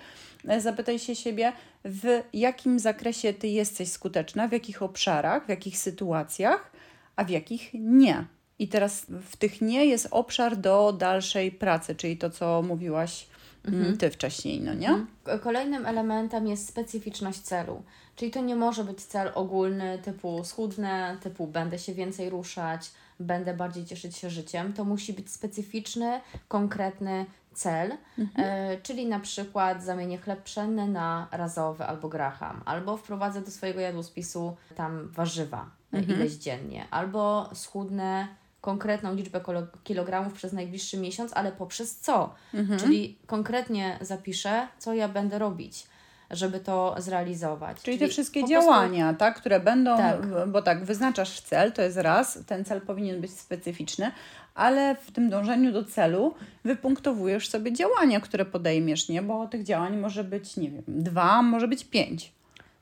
zapytaj 0.59 0.99
się 0.99 1.14
siebie, 1.14 1.52
w 1.85 2.23
jakim 2.32 2.78
zakresie 2.78 3.32
ty 3.32 3.49
jesteś 3.49 3.88
skuteczna, 3.88 4.49
w 4.49 4.52
jakich 4.52 4.82
obszarach, 4.82 5.47
w 5.47 5.49
jakich 5.49 5.78
sytuacjach, 5.78 6.70
a 7.16 7.25
w 7.25 7.30
jakich 7.30 7.70
nie. 7.75 8.25
I 8.59 8.68
teraz 8.68 9.06
w 9.30 9.37
tych 9.37 9.61
nie 9.61 9.85
jest 9.87 10.09
obszar 10.11 10.56
do 10.56 10.92
dalszej 10.92 11.52
pracy, 11.52 11.94
czyli 11.94 12.16
to, 12.16 12.30
co 12.30 12.62
mówiłaś 12.62 13.26
mm, 13.64 13.97
ty 13.97 14.11
wcześniej, 14.11 14.61
no 14.61 14.75
nie? 14.75 15.06
K- 15.25 15.38
Kolejnym 15.38 15.87
elementem 15.87 16.47
jest 16.47 16.68
specyficzność 16.68 17.38
celu. 17.40 17.82
Czyli 18.16 18.30
to 18.30 18.40
nie 18.40 18.56
może 18.56 18.85
być 18.85 19.00
cel 19.04 19.30
ogólny 19.35 19.99
typu 19.99 20.44
schudnę, 20.44 21.16
typu 21.23 21.47
będę 21.47 21.78
się 21.78 21.94
więcej 21.94 22.30
ruszać, 22.30 22.90
będę 23.20 23.54
bardziej 23.54 23.85
cieszyć 23.85 24.16
się 24.16 24.30
życiem. 24.30 24.73
To 24.73 24.85
musi 24.85 25.12
być 25.12 25.30
specyficzny, 25.30 26.20
konkretny 26.49 27.26
cel, 27.54 27.92
e, 28.37 28.80
czyli 28.83 29.07
na 29.07 29.21
przykład 29.21 29.83
zamienię 29.83 30.19
chleb 30.19 30.42
pszenny 30.42 30.88
na 30.88 31.28
razowy 31.33 31.85
albo 31.85 32.09
graham, 32.09 32.62
albo 32.64 32.97
wprowadzę 32.97 33.40
do 33.40 33.50
swojego 33.50 33.80
jadłospisu 33.80 34.57
tam 34.75 35.09
warzywa. 35.09 35.71
mhm. 35.92 36.19
ileś 36.19 36.33
dziennie, 36.33 36.87
albo 36.90 37.50
schudnę 37.54 38.28
konkretną 38.61 39.14
liczbę 39.14 39.40
kilogramów 39.85 40.33
przez 40.33 40.52
najbliższy 40.52 40.99
miesiąc, 40.99 41.33
ale 41.35 41.52
poprzez 41.52 41.97
co? 41.97 42.35
Mhm. 42.54 42.80
Czyli 42.80 43.19
konkretnie 43.26 43.99
zapiszę, 44.00 44.69
co 44.78 44.95
ja 44.95 45.09
będę 45.09 45.38
robić 45.38 45.87
żeby 46.30 46.61
to 46.61 46.95
zrealizować. 46.99 47.83
Czyli, 47.83 47.85
Czyli 47.85 47.99
te 47.99 48.12
wszystkie 48.12 48.47
działania, 48.47 49.04
prostu... 49.04 49.19
tak, 49.19 49.37
które 49.37 49.61
będą, 49.61 49.97
tak. 49.97 50.49
bo 50.49 50.62
tak, 50.62 50.85
wyznaczasz 50.85 51.40
cel, 51.40 51.73
to 51.73 51.83
jest 51.83 51.97
raz, 51.97 52.38
ten 52.47 52.64
cel 52.64 52.80
powinien 52.80 53.21
być 53.21 53.38
specyficzny, 53.38 54.12
ale 54.60 54.96
w 54.96 55.10
tym 55.10 55.30
dążeniu 55.30 55.72
do 55.72 55.84
celu 55.84 56.34
wypunktowujesz 56.64 57.48
sobie 57.48 57.72
działania, 57.72 58.20
które 58.20 58.44
podejmiesz, 58.44 59.08
nie? 59.08 59.22
Bo 59.22 59.46
tych 59.46 59.64
działań 59.64 59.96
może 59.96 60.24
być, 60.24 60.56
nie 60.56 60.70
wiem, 60.70 60.82
dwa, 60.88 61.42
może 61.42 61.68
być 61.68 61.84
pięć. 61.84 62.32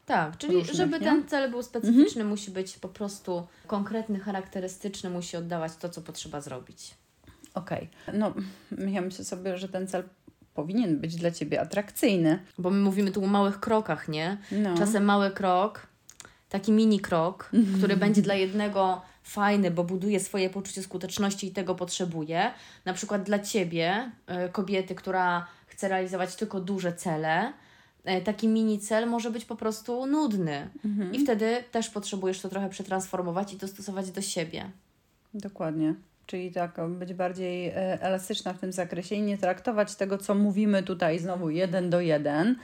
Tak, 0.07 0.39
czyli 0.39 0.55
różnych, 0.55 0.77
żeby 0.77 0.99
nie? 0.99 1.07
ten 1.07 1.29
cel 1.29 1.51
był 1.51 1.63
specyficzny, 1.63 2.23
mhm. 2.23 2.29
musi 2.29 2.51
być 2.51 2.79
po 2.79 2.89
prostu 2.89 3.47
konkretny, 3.67 4.19
charakterystyczny, 4.19 5.11
musi 5.11 5.37
oddawać 5.37 5.77
to, 5.77 5.89
co 5.89 6.01
potrzeba 6.01 6.41
zrobić. 6.41 6.95
Okej. 7.55 7.89
Okay. 8.09 8.19
No, 8.19 8.35
ja 8.91 9.01
myślę 9.01 9.25
sobie, 9.25 9.59
że 9.59 9.69
ten 9.69 9.87
cel 9.87 10.03
powinien 10.55 10.99
być 10.99 11.17
dla 11.17 11.31
Ciebie 11.31 11.61
atrakcyjny. 11.61 12.39
Bo 12.59 12.71
my 12.71 12.81
mówimy 12.81 13.11
tu 13.11 13.25
o 13.25 13.27
małych 13.27 13.61
krokach, 13.61 14.09
nie? 14.09 14.39
No. 14.53 14.79
Czasem 14.79 15.05
mały 15.05 15.31
krok, 15.31 15.87
taki 16.49 16.73
mini 16.73 17.01
krok, 17.01 17.51
który 17.79 17.97
będzie 18.07 18.23
dla 18.23 18.35
jednego 18.35 19.03
fajny, 19.29 19.71
bo 19.71 19.85
buduje 19.85 20.21
swoje 20.21 20.51
poczucie 20.51 20.83
skuteczności 20.83 21.47
i 21.47 21.51
tego 21.51 21.75
potrzebuje. 21.75 22.51
Na 22.85 22.93
przykład 22.93 23.23
dla 23.23 23.39
Ciebie, 23.39 24.11
y, 24.47 24.53
kobiety, 24.53 24.95
która 24.95 25.47
chce 25.67 25.89
realizować 25.89 26.37
tylko 26.37 26.61
duże 26.61 26.93
cele, 26.93 27.53
y, 28.19 28.21
taki 28.21 28.49
mini 28.49 28.79
cel 28.79 29.09
może 29.09 29.31
być 29.31 29.45
po 29.45 29.57
prostu 29.57 30.07
nudny. 30.07 30.71
Mhm. 30.85 31.15
I 31.15 31.25
wtedy 31.25 31.65
też 31.71 31.91
potrzebujesz 31.91 32.41
to 32.41 32.49
trochę 32.49 32.69
przetransformować 32.69 33.53
i 33.53 33.57
dostosować 33.57 34.11
do 34.11 34.23
siebie. 34.23 34.71
Dokładnie. 35.35 35.95
Czyli 36.29 36.53
tak, 36.53 36.81
być 36.89 37.15
bardziej 37.15 37.69
e, 37.69 38.03
elastyczna 38.03 38.53
w 38.53 38.59
tym 38.59 38.73
zakresie 38.73 39.15
i 39.15 39.23
nie 39.23 39.39
traktować 39.39 39.95
tego, 39.95 40.19
co 40.19 40.35
mówimy 40.35 40.83
tutaj 40.83 41.19
znowu 41.19 41.51
jeden 41.51 41.91
do 41.91 42.01
jeden, 42.01 42.49
e, 42.49 42.57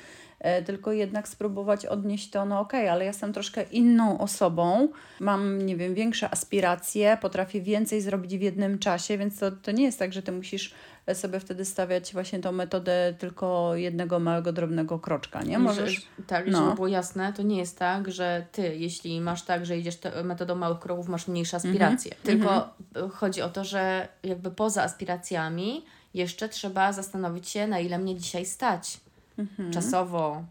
tylko 0.66 0.92
jednak 0.92 1.28
spróbować 1.28 1.86
odnieść 1.86 2.30
to, 2.30 2.44
no 2.44 2.60
okej, 2.60 2.80
okay, 2.80 2.92
ale 2.92 3.04
ja 3.04 3.10
jestem 3.10 3.32
troszkę 3.32 3.62
inną 3.62 4.18
osobą, 4.18 4.88
mam, 5.20 5.66
nie 5.66 5.76
wiem, 5.76 5.94
większe 5.94 6.30
aspiracje, 6.30 7.18
potrafię 7.20 7.60
więcej 7.60 8.00
zrobić 8.00 8.38
w 8.38 8.40
jednym 8.40 8.78
czasie, 8.78 9.18
więc 9.18 9.38
to, 9.38 9.50
to 9.50 9.72
nie 9.72 9.84
jest 9.84 9.98
tak, 9.98 10.12
że 10.12 10.22
ty 10.22 10.32
musisz 10.32 10.74
sobie 11.14 11.40
wtedy 11.40 11.64
stawiać 11.64 12.12
właśnie 12.12 12.38
tą 12.38 12.52
metodę 12.52 13.14
tylko 13.18 13.76
jednego 13.76 14.18
małego, 14.18 14.52
drobnego 14.52 14.98
kroczka, 14.98 15.42
nie? 15.42 15.58
Możesz... 15.58 16.08
tak, 16.26 16.46
no. 16.46 16.58
żeby 16.58 16.74
było 16.74 16.88
jasne, 16.88 17.32
to 17.32 17.42
nie 17.42 17.58
jest 17.58 17.78
tak, 17.78 18.10
że 18.10 18.46
ty, 18.52 18.76
jeśli 18.76 19.20
masz 19.20 19.42
tak, 19.42 19.66
że 19.66 19.78
idziesz 19.78 19.98
metodą 20.24 20.54
małych 20.54 20.78
kroków, 20.78 21.08
masz 21.08 21.28
mniejsze 21.28 21.56
aspiracje. 21.56 22.12
Mhm. 22.14 22.26
Tylko 22.26 22.68
mhm. 22.94 23.10
chodzi 23.10 23.42
o 23.42 23.48
to, 23.48 23.64
że 23.64 24.08
jakby 24.22 24.50
poza 24.50 24.82
aspiracjami 24.82 25.84
jeszcze 26.14 26.48
trzeba 26.48 26.92
zastanowić 26.92 27.48
się, 27.48 27.66
na 27.66 27.78
ile 27.78 27.98
mnie 27.98 28.16
dzisiaj 28.16 28.46
stać. 28.46 29.00
Mhm. 29.38 29.72
Czasowo, 29.72 30.44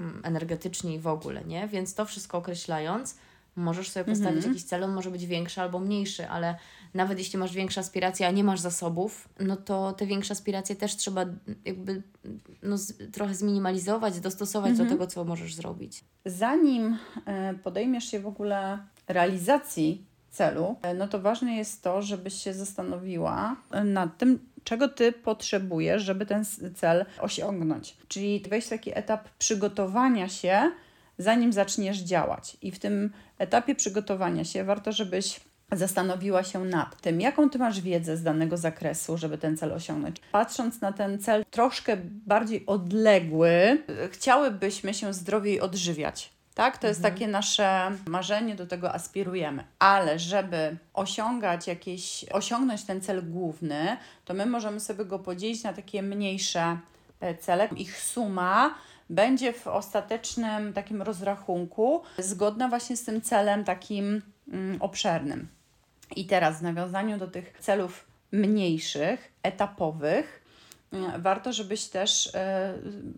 mm, 0.00 0.20
energetycznie 0.24 0.94
i 0.94 0.98
w 0.98 1.06
ogóle, 1.06 1.44
nie? 1.44 1.68
Więc 1.68 1.94
to 1.94 2.04
wszystko 2.04 2.38
określając, 2.38 3.16
możesz 3.56 3.90
sobie 3.90 4.04
postawić 4.04 4.36
mhm. 4.36 4.52
jakiś 4.52 4.64
cel, 4.64 4.84
on 4.84 4.92
może 4.92 5.10
być 5.10 5.26
większy 5.26 5.60
albo 5.60 5.78
mniejszy, 5.78 6.28
ale 6.28 6.56
nawet 6.94 7.18
jeśli 7.18 7.38
masz 7.38 7.52
większe 7.52 7.80
aspiracje, 7.80 8.26
a 8.26 8.30
nie 8.30 8.44
masz 8.44 8.60
zasobów, 8.60 9.28
no 9.40 9.56
to 9.56 9.92
te 9.92 10.06
większe 10.06 10.32
aspiracje 10.32 10.76
też 10.76 10.96
trzeba 10.96 11.24
jakby 11.64 12.02
no, 12.62 12.78
z, 12.78 13.12
trochę 13.12 13.34
zminimalizować, 13.34 14.20
dostosować 14.20 14.70
mhm. 14.70 14.88
do 14.88 14.94
tego, 14.94 15.06
co 15.06 15.24
możesz 15.24 15.54
zrobić. 15.54 16.04
Zanim 16.24 16.96
e, 17.26 17.54
podejmiesz 17.54 18.04
się 18.04 18.20
w 18.20 18.26
ogóle 18.26 18.78
realizacji 19.08 20.09
celu, 20.30 20.76
e, 20.82 20.94
no 20.94 21.08
to 21.08 21.20
ważne 21.20 21.56
jest 21.56 21.82
to, 21.82 22.02
żebyś 22.02 22.34
się 22.34 22.54
zastanowiła 22.54 23.56
nad 23.84 24.18
tym, 24.18 24.38
czego 24.64 24.88
ty 24.88 25.12
potrzebujesz, 25.12 26.02
żeby 26.02 26.26
ten 26.26 26.44
cel 26.74 27.06
osiągnąć. 27.18 27.96
Czyli 28.08 28.44
wejść 28.50 28.66
w 28.66 28.70
taki 28.70 28.98
etap 28.98 29.28
przygotowania 29.38 30.28
się, 30.28 30.70
zanim 31.18 31.52
zaczniesz 31.52 31.98
działać. 31.98 32.56
I 32.62 32.70
w 32.70 32.78
tym 32.78 33.12
etapie 33.38 33.74
przygotowania 33.74 34.44
się 34.44 34.64
warto, 34.64 34.92
żebyś 34.92 35.40
zastanowiła 35.72 36.42
się 36.42 36.64
nad 36.64 37.00
tym, 37.00 37.20
jaką 37.20 37.50
ty 37.50 37.58
masz 37.58 37.80
wiedzę 37.80 38.16
z 38.16 38.22
danego 38.22 38.56
zakresu, 38.56 39.16
żeby 39.16 39.38
ten 39.38 39.56
cel 39.56 39.72
osiągnąć. 39.72 40.16
Patrząc 40.32 40.80
na 40.80 40.92
ten 40.92 41.18
cel 41.18 41.44
troszkę 41.50 41.96
bardziej 42.26 42.66
odległy, 42.66 43.82
chciałybyśmy 44.10 44.94
się 44.94 45.14
zdrowiej 45.14 45.60
odżywiać. 45.60 46.32
Tak, 46.54 46.78
to 46.78 46.86
jest 46.86 47.00
mhm. 47.00 47.14
takie 47.14 47.28
nasze 47.28 47.92
marzenie, 48.06 48.54
do 48.54 48.66
tego 48.66 48.94
aspirujemy. 48.94 49.64
Ale 49.78 50.18
żeby 50.18 50.76
osiągać 50.94 51.66
jakieś, 51.66 52.24
osiągnąć 52.24 52.84
ten 52.84 53.00
cel 53.00 53.30
główny, 53.30 53.96
to 54.24 54.34
my 54.34 54.46
możemy 54.46 54.80
sobie 54.80 55.04
go 55.04 55.18
podzielić 55.18 55.62
na 55.62 55.72
takie 55.72 56.02
mniejsze 56.02 56.78
e, 57.20 57.34
cele. 57.34 57.68
Ich 57.76 58.00
suma 58.00 58.74
będzie 59.10 59.52
w 59.52 59.66
ostatecznym 59.66 60.72
takim 60.72 61.02
rozrachunku 61.02 62.02
zgodna 62.18 62.68
właśnie 62.68 62.96
z 62.96 63.04
tym 63.04 63.20
celem 63.20 63.64
takim 63.64 64.22
mm, 64.52 64.82
obszernym. 64.82 65.48
I 66.16 66.26
teraz 66.26 66.58
w 66.58 66.62
nawiązaniu 66.62 67.18
do 67.18 67.26
tych 67.26 67.52
celów 67.60 68.06
mniejszych, 68.32 69.32
etapowych, 69.42 70.39
warto, 71.18 71.52
żebyś 71.52 71.84
też 71.84 72.34
e, 72.34 72.74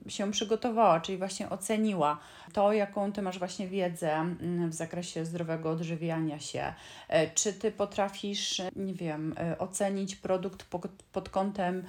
się 0.08 0.30
przygotowała, 0.30 1.00
czyli 1.00 1.18
właśnie 1.18 1.50
oceniła 1.50 2.18
to, 2.52 2.72
jaką 2.72 3.12
ty 3.12 3.22
masz 3.22 3.38
właśnie 3.38 3.68
wiedzę 3.68 4.12
mm, 4.12 4.70
w 4.70 4.74
zakresie 4.74 5.24
zdrowego 5.24 5.70
odżywiania 5.70 6.38
się. 6.38 6.74
E, 7.08 7.30
czy 7.30 7.52
ty 7.52 7.72
potrafisz, 7.72 8.62
nie 8.76 8.94
wiem, 8.94 9.34
e, 9.38 9.58
ocenić 9.58 10.16
produkt 10.16 10.66
pod 11.12 11.28
kątem 11.28 11.84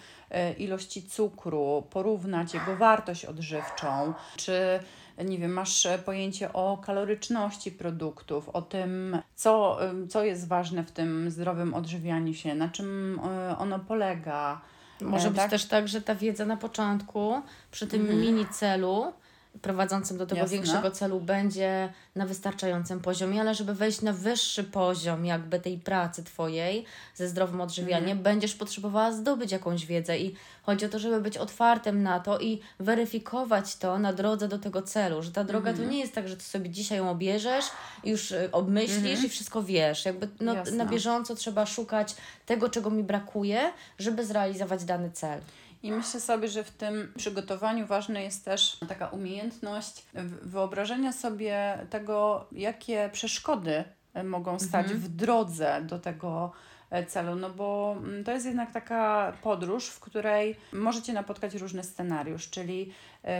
ilości 0.57 1.03
cukru, 1.03 1.83
porównać 1.89 2.53
jego 2.53 2.75
wartość 2.75 3.25
odżywczą, 3.25 4.13
czy 4.35 4.79
nie 5.17 5.37
wiem, 5.37 5.53
masz 5.53 5.85
e, 5.85 5.97
pojęcie 5.97 6.53
o 6.53 6.77
kaloryczności 6.77 7.71
produktów, 7.71 8.49
o 8.49 8.61
tym, 8.61 9.17
co, 9.35 9.79
co 10.09 10.23
jest 10.23 10.47
ważne 10.47 10.83
w 10.83 10.91
tym 10.91 11.31
zdrowym 11.31 11.73
odżywianiu 11.73 12.33
się, 12.33 12.55
na 12.55 12.69
czym 12.69 13.19
e, 13.19 13.57
ono 13.57 13.79
polega. 13.79 14.61
Może 15.01 15.27
e, 15.27 15.31
być 15.31 15.39
tak? 15.39 15.49
też 15.49 15.65
tak, 15.65 15.87
że 15.87 16.01
ta 16.01 16.15
wiedza 16.15 16.45
na 16.45 16.57
początku, 16.57 17.41
przy 17.71 17.87
tym 17.87 18.01
mhm. 18.01 18.21
mini 18.21 18.45
celu, 18.47 19.13
prowadzącym 19.61 20.17
do 20.17 20.25
tego 20.25 20.41
Jasne. 20.41 20.57
większego 20.57 20.91
celu 20.91 21.19
będzie 21.19 21.93
na 22.15 22.25
wystarczającym 22.25 22.99
poziomie, 22.99 23.41
ale 23.41 23.55
żeby 23.55 23.73
wejść 23.73 24.01
na 24.01 24.13
wyższy 24.13 24.63
poziom 24.63 25.25
jakby 25.25 25.59
tej 25.59 25.77
pracy 25.77 26.23
Twojej 26.23 26.85
ze 27.15 27.27
zdrowym 27.27 27.61
odżywianiem, 27.61 28.11
mm. 28.11 28.23
będziesz 28.23 28.55
potrzebowała 28.55 29.11
zdobyć 29.11 29.51
jakąś 29.51 29.85
wiedzę 29.85 30.19
i 30.19 30.35
chodzi 30.63 30.85
o 30.85 30.89
to, 30.89 30.99
żeby 30.99 31.21
być 31.21 31.37
otwartym 31.37 32.03
na 32.03 32.19
to 32.19 32.39
i 32.39 32.61
weryfikować 32.79 33.75
to 33.75 33.99
na 33.99 34.13
drodze 34.13 34.47
do 34.47 34.59
tego 34.59 34.81
celu, 34.81 35.23
że 35.23 35.31
ta 35.31 35.43
droga 35.43 35.69
mm. 35.69 35.75
to 35.75 35.81
mhm. 35.81 35.91
nie 35.91 35.99
jest 35.99 36.15
tak, 36.15 36.27
że 36.27 36.37
Ty 36.37 36.43
sobie 36.43 36.69
dzisiaj 36.69 36.97
ją 36.97 37.09
obierzesz, 37.09 37.65
już 38.03 38.31
y, 38.31 38.49
obmyślisz 38.51 39.19
mm. 39.19 39.25
i 39.25 39.29
wszystko 39.29 39.63
wiesz. 39.63 40.05
Jakby 40.05 40.27
no, 40.39 40.55
na 40.71 40.85
bieżąco 40.85 41.35
trzeba 41.35 41.65
szukać 41.65 42.15
tego, 42.45 42.69
czego 42.69 42.89
mi 42.89 43.03
brakuje, 43.03 43.71
żeby 43.99 44.25
zrealizować 44.25 44.85
dany 44.85 45.11
cel. 45.11 45.41
I 45.83 45.91
myślę 45.91 46.19
sobie, 46.21 46.47
że 46.47 46.63
w 46.63 46.71
tym 46.71 47.13
przygotowaniu 47.17 47.87
ważna 47.87 48.19
jest 48.19 48.45
też 48.45 48.77
taka 48.87 49.07
umiejętność 49.07 50.05
wyobrażenia 50.41 51.11
sobie 51.11 51.77
tego, 51.89 52.47
jakie 52.51 53.09
przeszkody 53.13 53.83
e, 54.13 54.23
mogą 54.23 54.59
stać 54.59 54.85
mhm. 54.85 54.99
w 54.99 55.07
drodze 55.07 55.81
do 55.81 55.99
tego 55.99 56.51
e, 56.89 57.05
celu, 57.05 57.35
no 57.35 57.49
bo 57.49 57.95
mm, 57.97 58.23
to 58.23 58.31
jest 58.31 58.45
jednak 58.45 58.71
taka 58.71 59.33
podróż, 59.41 59.87
w 59.87 59.99
której 59.99 60.55
możecie 60.73 61.13
napotkać 61.13 61.55
różne 61.55 61.83
scenariusz, 61.83 62.49
czyli 62.49 62.93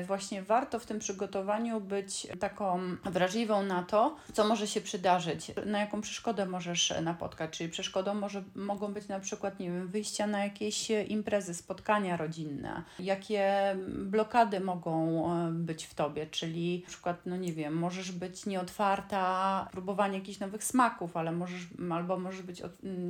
właśnie 0.08 0.44
warto 0.44 0.80
w 0.80 0.86
tym 0.86 1.00
przygotowaniu 1.00 1.82
być 1.82 2.28
taką 2.40 2.80
wrażliwą 3.06 3.64
na 3.64 3.84
to, 3.84 4.16
co 4.34 4.48
może 4.48 4.68
się 4.68 4.82
przydarzyć, 4.82 5.52
na 5.66 5.80
jaką 5.80 6.02
przeszkodę 6.02 6.46
możesz 6.46 6.94
napotkać. 7.02 7.58
Czyli 7.58 7.70
przeszkodą 7.70 8.14
może, 8.14 8.44
mogą 8.56 8.94
być 8.94 9.08
na 9.08 9.20
przykład, 9.20 9.60
nie 9.60 9.72
wiem, 9.72 9.88
wyjścia 9.88 10.28
na 10.28 10.44
jakieś 10.44 10.90
imprezy, 11.08 11.54
spotkania 11.54 12.18
rodzinne, 12.18 12.84
jakie 13.00 13.76
blokady 13.88 14.60
mogą 14.60 15.26
e, 15.32 15.52
być 15.52 15.86
w 15.86 15.94
tobie, 15.94 16.28
czyli 16.28 16.82
na 16.84 16.90
przykład, 16.90 17.18
no 17.26 17.38
nie 17.38 17.54
wiem, 17.54 17.74
możesz 17.74 18.12
być 18.12 18.46
nieotwarta, 18.46 19.68
próbowanie 19.72 20.18
jakichś 20.18 20.40
nowych 20.40 20.64
smaków, 20.64 21.18
ale 21.18 21.32
możesz, 21.32 21.62
albo 21.92 22.20
możesz 22.20 22.42
być 22.42 22.62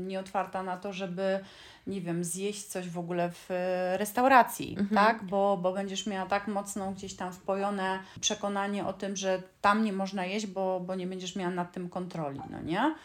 nieotwarta 0.07 0.63
na 0.63 0.77
to, 0.77 0.93
żeby 0.93 1.39
nie 1.87 2.01
wiem, 2.01 2.23
zjeść 2.23 2.65
coś 2.65 2.89
w 2.89 2.99
ogóle 2.99 3.31
w 3.31 3.51
e, 3.51 3.97
restauracji, 3.97 4.75
mhm. 4.79 5.05
tak? 5.05 5.23
Bo, 5.23 5.57
bo 5.57 5.73
będziesz 5.73 6.07
miała 6.07 6.29
tak 6.29 6.47
mocno 6.47 6.91
gdzieś 6.91 7.13
tam 7.13 7.33
wpojone 7.33 7.99
przekonanie 8.21 8.85
o 8.85 8.93
tym, 8.93 9.15
że 9.15 9.43
tam 9.61 9.83
nie 9.83 9.93
można 9.93 10.25
jeść, 10.25 10.47
bo, 10.47 10.79
bo 10.79 10.95
nie 10.95 11.07
będziesz 11.07 11.35
miała 11.35 11.51
nad 11.51 11.71
tym 11.71 11.89
kontroli, 11.89 12.41
no 12.49 12.61
nie? 12.61 12.95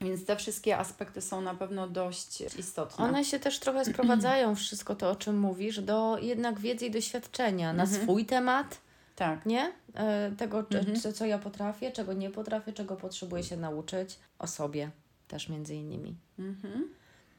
Więc 0.00 0.26
te 0.26 0.36
wszystkie 0.36 0.78
aspekty 0.78 1.20
są 1.20 1.40
na 1.40 1.54
pewno 1.54 1.88
dość 1.88 2.40
istotne. 2.58 3.04
One 3.04 3.24
się 3.24 3.38
też 3.38 3.60
trochę 3.60 3.84
sprowadzają, 3.92 4.54
wszystko 4.54 4.94
to, 4.94 5.10
o 5.10 5.16
czym 5.16 5.38
mówisz, 5.38 5.80
do 5.80 6.18
jednak 6.22 6.60
wiedzy 6.60 6.86
i 6.86 6.90
doświadczenia 6.90 7.72
na 7.72 7.82
mhm. 7.82 8.02
swój 8.02 8.26
temat, 8.26 8.78
Tak. 9.16 9.46
Nie? 9.46 9.72
E, 9.94 10.32
tego, 10.38 10.58
Mhm. 10.58 11.00
co, 11.00 11.12
co 11.12 11.26
ja 11.26 11.38
potrafię, 11.38 11.92
czego 11.92 12.12
nie 12.12 12.30
potrafię, 12.30 12.72
czego 12.72 12.96
potrzebuję 12.96 13.42
się 13.42 13.56
nauczyć 13.56 14.18
o 14.38 14.46
sobie 14.46 14.90
też 15.28 15.48
między 15.48 15.74
innymi. 15.74 16.14
Mhm. 16.38 16.88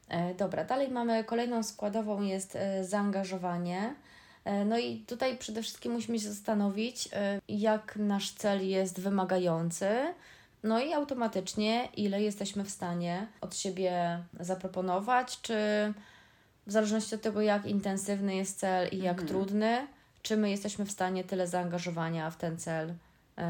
E, 0.08 0.34
Dobra, 0.34 0.64
dalej 0.64 0.90
mamy 0.90 1.24
kolejną 1.24 1.62
składową 1.62 2.22
jest 2.22 2.56
e, 2.56 2.84
zaangażowanie. 2.84 3.94
E, 4.44 4.64
No 4.64 4.78
i 4.78 4.98
tutaj 4.98 5.38
przede 5.38 5.62
wszystkim 5.62 5.92
musimy 5.92 6.18
się 6.20 6.28
zastanowić, 6.28 7.08
jak 7.48 7.96
nasz 7.96 8.30
cel 8.32 8.68
jest 8.68 9.00
wymagający, 9.00 9.88
no 10.62 10.80
i 10.80 10.92
automatycznie 10.92 11.88
ile 11.96 12.22
jesteśmy 12.22 12.64
w 12.64 12.70
stanie 12.70 13.26
od 13.40 13.56
siebie 13.56 14.18
zaproponować, 14.40 15.40
czy 15.40 15.54
w 16.66 16.72
zależności 16.72 17.14
od 17.14 17.22
tego, 17.22 17.40
jak 17.40 17.66
intensywny 17.66 18.34
jest 18.36 18.58
cel 18.58 18.88
i 18.88 18.98
jak 18.98 19.20
Mhm. 19.20 19.28
trudny, 19.28 19.86
czy 20.22 20.36
my 20.36 20.50
jesteśmy 20.50 20.84
w 20.86 20.90
stanie 20.90 21.24
tyle 21.24 21.46
zaangażowania 21.46 22.30
w 22.30 22.36
ten 22.36 22.58
cel 22.58 22.94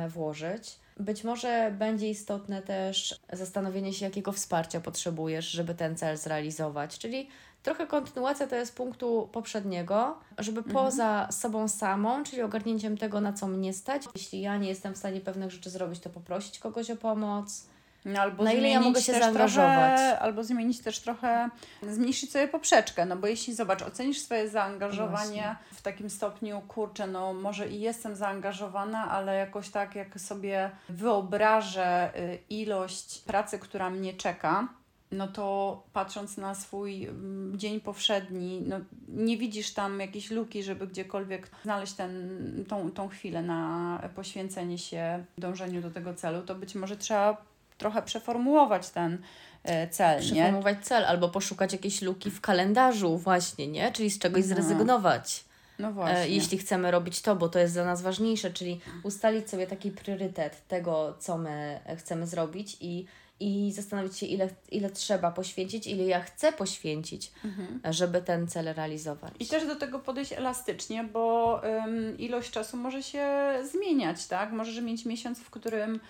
włożyć. 0.09 0.77
Być 1.01 1.25
może 1.25 1.75
będzie 1.79 2.11
istotne 2.11 2.63
też 2.63 3.21
zastanowienie 3.33 3.93
się, 3.93 4.05
jakiego 4.05 4.33
wsparcia 4.33 4.81
potrzebujesz, 4.81 5.51
żeby 5.51 5.75
ten 5.75 5.97
cel 5.97 6.17
zrealizować. 6.17 6.99
Czyli 6.99 7.29
trochę 7.63 7.87
kontynuacja 7.87 8.47
to 8.47 8.57
jest 8.57 8.77
punktu 8.77 9.29
poprzedniego, 9.33 10.19
żeby 10.39 10.59
Mhm. 10.59 10.75
poza 10.77 11.29
sobą 11.31 11.69
samą, 11.69 12.25
czyli 12.25 12.43
ogarnięciem 12.43 12.99
tego, 12.99 13.21
na 13.21 13.33
co 13.33 13.47
mnie 13.47 13.73
stać, 13.73 14.03
jeśli 14.15 14.41
ja 14.41 14.57
nie 14.57 14.69
jestem 14.69 14.95
w 14.95 14.99
stanie 14.99 15.21
pewnych 15.21 15.51
rzeczy 15.51 15.71
zrobić, 15.71 16.01
to 16.01 16.11
poprosić 16.11 16.59
kogoś 16.59 16.91
o 16.91 16.97
pomoc. 16.97 17.67
No, 18.07 18.21
albo 18.21 18.45
Na 18.45 18.53
ile 18.53 18.69
ja 18.69 18.79
zmienić 18.79 18.87
mogę 18.87 19.01
się 19.01 19.13
też 19.13 19.23
zaangażować? 19.23 19.99
Trochę, 19.99 20.19
albo 20.19 20.45
zmienić 20.45 20.81
też 20.81 21.01
trochę, 21.01 21.51
zmniejszyć 21.83 22.33
sobie 22.33 22.49
poprzeczkę, 22.49 23.07
no 23.07 23.17
bo 23.17 23.27
jeśli 23.27 23.55
zobacz, 23.55 23.83
ocenisz 23.83 24.19
swoje 24.19 24.49
zaangażowanie 24.49 25.17
Właśnie. 25.17 25.57
w 25.73 25.83
takim 25.83 26.11
stopniu, 26.11 26.63
kurczę, 26.69 27.07
no 27.07 27.33
może 27.33 27.69
i 27.69 27.81
jestem 27.81 28.17
zaangażowana, 28.17 29.11
ale 29.11 29.37
jakoś 29.37 29.69
tak 29.69 29.95
jak 29.95 30.21
sobie 30.21 30.71
wyobrażę 30.89 32.11
y, 32.17 32.39
ilość 32.51 33.19
pracy, 33.19 33.59
która 33.59 33.91
mnie 33.91 34.15
czeka, 34.15 34.69
no 35.13 35.29
to 35.29 35.83
patrząc 35.93 36.37
na 36.37 36.55
swój 36.55 37.05
mm, 37.07 37.59
dzień 37.59 37.81
powszedni, 37.81 38.63
no 38.67 38.81
nie 39.09 39.37
widzisz 39.37 39.75
tam 39.75 40.01
jakiejś 40.01 40.31
luki, 40.31 40.63
żeby 40.63 40.87
gdziekolwiek 40.87 41.51
znaleźć 41.63 41.93
ten, 41.93 42.65
tą, 42.69 42.91
tą 42.91 43.09
chwilę 43.09 43.43
na 43.43 44.01
poświęcenie 44.15 44.79
się 44.79 45.25
dążeniu 45.39 45.83
do 45.83 45.91
tego 45.91 46.15
celu, 46.15 46.43
to 46.43 46.55
być 46.55 46.75
może 46.75 46.97
trzeba 46.97 47.56
trochę 47.79 48.03
przeformułować 48.03 48.91
ten 48.91 49.19
e, 49.65 49.89
cel, 49.89 50.19
nie? 50.21 50.25
Przeformułować 50.33 50.79
cel 50.83 51.05
albo 51.05 51.29
poszukać 51.29 51.73
jakiejś 51.73 52.03
luki 52.03 52.31
w 52.31 52.41
kalendarzu 52.41 53.19
właśnie, 53.19 53.69
nie? 53.69 53.93
Czyli 53.93 54.11
z 54.11 54.19
czegoś 54.19 54.43
Mhm. 54.45 54.63
zrezygnować. 54.63 55.45
No 55.79 55.93
właśnie. 55.93 56.19
E, 56.19 56.29
jeśli 56.29 56.59
chcemy 56.59 56.91
robić 56.91 57.23
to, 57.23 57.37
bo 57.37 57.49
to 57.49 57.59
jest 57.59 57.75
dla 57.75 57.85
nas 57.85 58.03
ważniejsze, 58.03 58.51
czyli 58.51 58.81
ustalić 59.03 59.51
sobie 59.51 59.67
taki 59.67 59.91
priorytet 59.91 60.69
tego, 60.69 61.17
co 61.19 61.39
my 61.39 61.81
chcemy 61.99 62.27
zrobić 62.27 62.77
i, 62.81 63.07
i 63.41 63.73
zastanowić 63.73 64.19
się, 64.19 64.27
ile, 64.27 64.49
ile 64.71 64.91
trzeba 64.91 65.31
poświęcić, 65.31 65.87
ile 65.87 66.05
ja 66.05 66.21
chcę 66.21 66.53
poświęcić, 66.53 67.33
Mhm. 67.45 67.81
żeby 67.95 68.23
ten 68.23 68.49
cel 68.49 68.75
realizować. 68.75 69.33
I 69.41 69.47
też 69.47 69.67
do 69.67 69.77
tego 69.77 69.99
podejść 69.99 70.33
elastycznie, 70.33 71.05
bo 71.05 71.61
ym, 71.65 72.19
ilość 72.19 72.51
czasu 72.51 72.77
może 72.77 73.03
się 73.03 73.29
zmieniać, 73.73 74.27
tak? 74.27 74.53
Możesz 74.53 74.81
mieć 74.81 75.05
miesiąc, 75.05 75.39
w 75.41 75.51
którym 75.51 76.01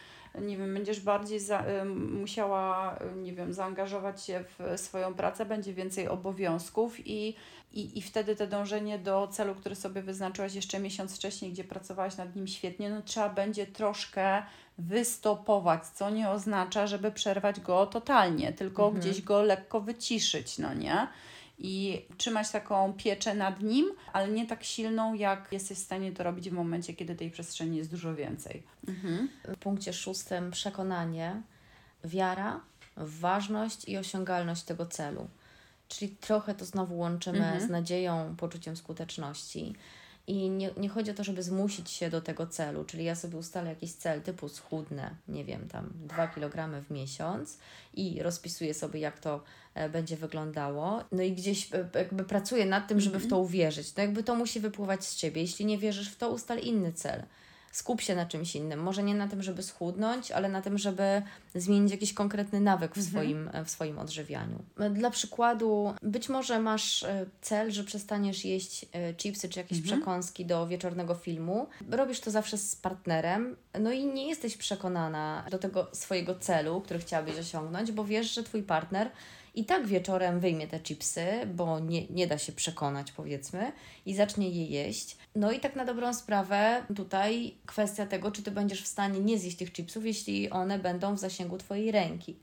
nie 0.40 0.56
wiem, 0.56 0.74
będziesz 0.74 1.00
bardziej 1.00 1.40
za, 1.40 1.64
ym, 1.66 2.20
musiała, 2.20 2.98
y, 3.14 3.16
nie 3.16 3.32
wiem, 3.32 3.52
zaangażować 3.52 4.24
się 4.24 4.44
w 4.58 4.80
swoją 4.80 5.14
pracę, 5.14 5.46
będzie 5.46 5.74
więcej 5.74 6.08
obowiązków 6.08 7.06
i, 7.06 7.36
i, 7.72 7.98
i 7.98 8.02
wtedy 8.02 8.36
to 8.36 8.46
dążenie 8.46 8.98
do 8.98 9.28
celu, 9.28 9.54
który 9.54 9.74
sobie 9.74 10.02
wyznaczyłaś 10.02 10.54
jeszcze 10.54 10.78
miesiąc 10.80 11.16
wcześniej, 11.16 11.52
gdzie 11.52 11.64
pracowałaś 11.64 12.16
nad 12.16 12.36
nim 12.36 12.46
świetnie, 12.46 12.90
no 12.90 13.02
trzeba 13.02 13.28
będzie 13.28 13.66
troszkę 13.66 14.42
wystopować, 14.78 15.86
co 15.86 16.10
nie 16.10 16.30
oznacza, 16.30 16.86
żeby 16.86 17.12
przerwać 17.12 17.60
go 17.60 17.86
totalnie, 17.86 18.52
tylko 18.52 18.86
Mhm. 18.86 19.00
gdzieś 19.00 19.22
go 19.22 19.42
lekko 19.42 19.80
wyciszyć, 19.80 20.58
no 20.58 20.74
nie? 20.74 21.08
I 21.58 22.04
trzymać 22.16 22.50
taką 22.50 22.92
pieczę 22.92 23.34
nad 23.34 23.62
nim, 23.62 23.86
ale 24.12 24.28
nie 24.28 24.46
tak 24.46 24.64
silną, 24.64 25.14
jak 25.14 25.48
jesteś 25.52 25.78
w 25.78 25.82
stanie 25.82 26.12
to 26.12 26.22
robić 26.22 26.50
w 26.50 26.52
momencie, 26.52 26.94
kiedy 26.94 27.14
tej 27.14 27.30
przestrzeni 27.30 27.76
jest 27.76 27.90
dużo 27.90 28.14
więcej. 28.14 28.62
Mhm. 28.88 29.28
W 29.44 29.56
punkcie 29.56 29.92
szóstym 29.92 30.50
przekonanie, 30.50 31.42
wiara, 32.04 32.60
ważność 32.96 33.88
i 33.88 33.96
osiągalność 33.96 34.62
tego 34.62 34.86
celu. 34.86 35.28
Czyli 35.88 36.16
trochę 36.20 36.54
to 36.54 36.64
znowu 36.64 36.98
łączymy 36.98 37.38
Mhm. 37.38 37.60
z 37.60 37.70
nadzieją, 37.70 38.34
poczuciem 38.36 38.76
skuteczności. 38.76 39.74
I 40.28 40.50
nie, 40.50 40.70
nie 40.76 40.88
chodzi 40.88 41.10
o 41.10 41.14
to, 41.14 41.24
żeby 41.24 41.42
zmusić 41.42 41.90
się 41.90 42.10
do 42.10 42.20
tego 42.20 42.46
celu, 42.46 42.84
czyli 42.84 43.04
ja 43.04 43.14
sobie 43.14 43.36
ustalę 43.38 43.70
jakiś 43.70 43.92
cel 43.92 44.22
typu 44.22 44.48
schudnę, 44.48 45.14
nie 45.28 45.44
wiem, 45.44 45.68
tam 45.68 45.90
2 45.94 46.26
kg 46.26 46.84
w 46.84 46.90
miesiąc 46.90 47.58
i 47.94 48.22
rozpisuję 48.22 48.74
sobie, 48.74 49.00
jak 49.00 49.18
to 49.20 49.42
będzie 49.92 50.16
wyglądało. 50.16 51.04
No 51.12 51.22
i 51.22 51.32
gdzieś 51.32 51.74
e, 51.74 51.88
jakby 51.94 52.24
pracuję 52.24 52.66
nad 52.66 52.88
tym, 52.88 53.00
żeby 53.00 53.18
w 53.18 53.28
to 53.28 53.38
uwierzyć. 53.38 53.96
No 53.96 54.02
jakby 54.02 54.22
to 54.22 54.34
musi 54.34 54.60
wypływać 54.60 55.04
z 55.04 55.16
Ciebie. 55.16 55.42
Jeśli 55.42 55.66
nie 55.66 55.78
wierzysz 55.78 56.10
w 56.10 56.16
to, 56.16 56.30
ustal 56.30 56.58
inny 56.58 56.92
cel. 56.92 57.22
Skup 57.76 58.00
się 58.00 58.14
na 58.14 58.26
czymś 58.26 58.56
innym. 58.56 58.80
Może 58.80 59.02
nie 59.02 59.14
na 59.14 59.28
tym, 59.28 59.42
żeby 59.42 59.62
schudnąć, 59.62 60.30
ale 60.30 60.48
na 60.48 60.62
tym, 60.62 60.78
żeby 60.78 61.22
zmienić 61.54 61.92
jakiś 61.92 62.12
konkretny 62.12 62.60
nawyk 62.60 62.94
w, 62.94 63.02
swoim, 63.02 63.50
w 63.64 63.70
swoim 63.70 63.98
odżywianiu. 63.98 64.62
Dla 64.90 65.10
przykładu, 65.10 65.94
być 66.02 66.28
może 66.28 66.60
masz 66.60 67.02
e, 67.02 67.26
cel, 67.40 67.70
że 67.70 67.84
przestaniesz 67.84 68.44
jeść 68.44 68.86
e, 68.92 69.14
chipsy 69.14 69.48
czy 69.48 69.58
jakieś 69.58 69.80
przekąski 69.80 70.46
do 70.46 70.66
wieczornego 70.66 71.14
filmu. 71.14 71.66
Robisz 71.90 72.20
to 72.20 72.30
zawsze 72.30 72.58
z 72.58 72.76
partnerem, 72.76 73.56
no 73.80 73.92
i 73.92 74.06
nie 74.06 74.28
jesteś 74.28 74.56
przekonana 74.56 75.46
do 75.50 75.58
tego 75.58 75.86
swojego 75.92 76.34
celu, 76.34 76.80
który 76.80 77.00
chciałabyś 77.00 77.38
osiągnąć, 77.38 77.92
bo 77.92 78.04
wiesz, 78.04 78.34
że 78.34 78.42
twój 78.42 78.62
partner 78.62 79.10
i 79.56 79.64
tak 79.64 79.86
wieczorem 79.86 80.40
wyjmie 80.40 80.66
te 80.68 80.80
chipsy, 80.80 81.26
bo 81.54 81.80
nie, 81.80 82.06
nie 82.06 82.26
da 82.26 82.38
się 82.38 82.52
przekonać, 82.52 83.12
powiedzmy, 83.12 83.72
i 84.06 84.14
zacznie 84.14 84.50
je 84.50 84.66
jeść. 84.66 85.16
No 85.34 85.52
i 85.52 85.60
tak 85.60 85.76
na 85.76 85.84
dobrą 85.84 86.14
sprawę, 86.14 86.82
tutaj 86.96 87.54
kwestia 87.66 88.06
tego, 88.06 88.30
czy 88.30 88.42
ty 88.42 88.50
będziesz 88.50 88.82
w 88.82 88.86
stanie 88.86 89.20
nie 89.20 89.38
zjeść 89.38 89.56
tych 89.56 89.72
chipsów, 89.72 90.04
jeśli 90.04 90.50
one 90.50 90.78
będą 90.78 91.14
w 91.14 91.18
zasięgu 91.18 91.58
twojej 91.58 91.90
ręki. 91.90 92.36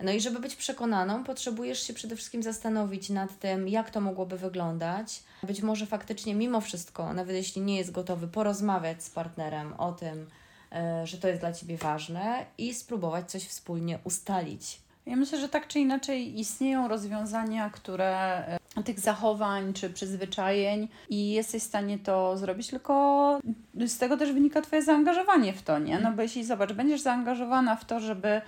No 0.00 0.12
i 0.12 0.20
żeby 0.20 0.40
być 0.40 0.56
przekonaną, 0.56 1.24
potrzebujesz 1.24 1.86
się 1.86 1.94
przede 1.94 2.16
wszystkim 2.16 2.42
zastanowić 2.42 3.10
nad 3.10 3.38
tym, 3.38 3.68
jak 3.68 3.90
to 3.90 4.00
mogłoby 4.00 4.38
wyglądać. 4.38 5.22
Być 5.42 5.62
może 5.62 5.86
faktycznie, 5.86 6.34
mimo 6.34 6.60
wszystko, 6.60 7.12
nawet 7.12 7.36
jeśli 7.36 7.62
nie 7.62 7.76
jest 7.76 7.90
gotowy, 7.90 8.28
porozmawiać 8.28 9.02
z 9.02 9.10
partnerem 9.10 9.72
o 9.72 9.92
tym, 9.92 10.26
e, 10.72 11.06
że 11.06 11.18
to 11.18 11.28
jest 11.28 11.40
dla 11.40 11.52
ciebie 11.52 11.76
ważne 11.76 12.46
i 12.58 12.74
spróbować 12.74 13.30
coś 13.30 13.44
wspólnie 13.44 13.98
ustalić. 14.04 14.83
Ja 15.06 15.16
myślę, 15.16 15.40
że 15.40 15.48
tak 15.48 15.66
czy 15.66 15.80
inaczej 15.80 16.40
istnieją 16.40 16.88
rozwiązania, 16.88 17.70
które 17.70 18.44
e, 18.76 18.82
tych 18.84 19.00
zachowań 19.00 19.72
czy 19.72 19.90
przyzwyczajeń 19.90 20.88
i 21.08 21.32
jesteś 21.32 21.62
w 21.62 21.66
stanie 21.66 21.98
to 21.98 22.36
zrobić, 22.36 22.66
tylko 22.68 23.40
z 23.86 23.98
tego 23.98 24.16
też 24.16 24.32
wynika 24.32 24.62
Twoje 24.62 24.82
zaangażowanie 24.82 25.52
w 25.52 25.62
to, 25.62 25.78
nie? 25.78 25.98
No 25.98 26.12
bo 26.12 26.22
jeśli 26.22 26.44
zobacz, 26.44 26.72
będziesz 26.72 27.00
zaangażowana 27.00 27.76
w 27.76 27.84
to, 27.84 28.00
żeby 28.00 28.40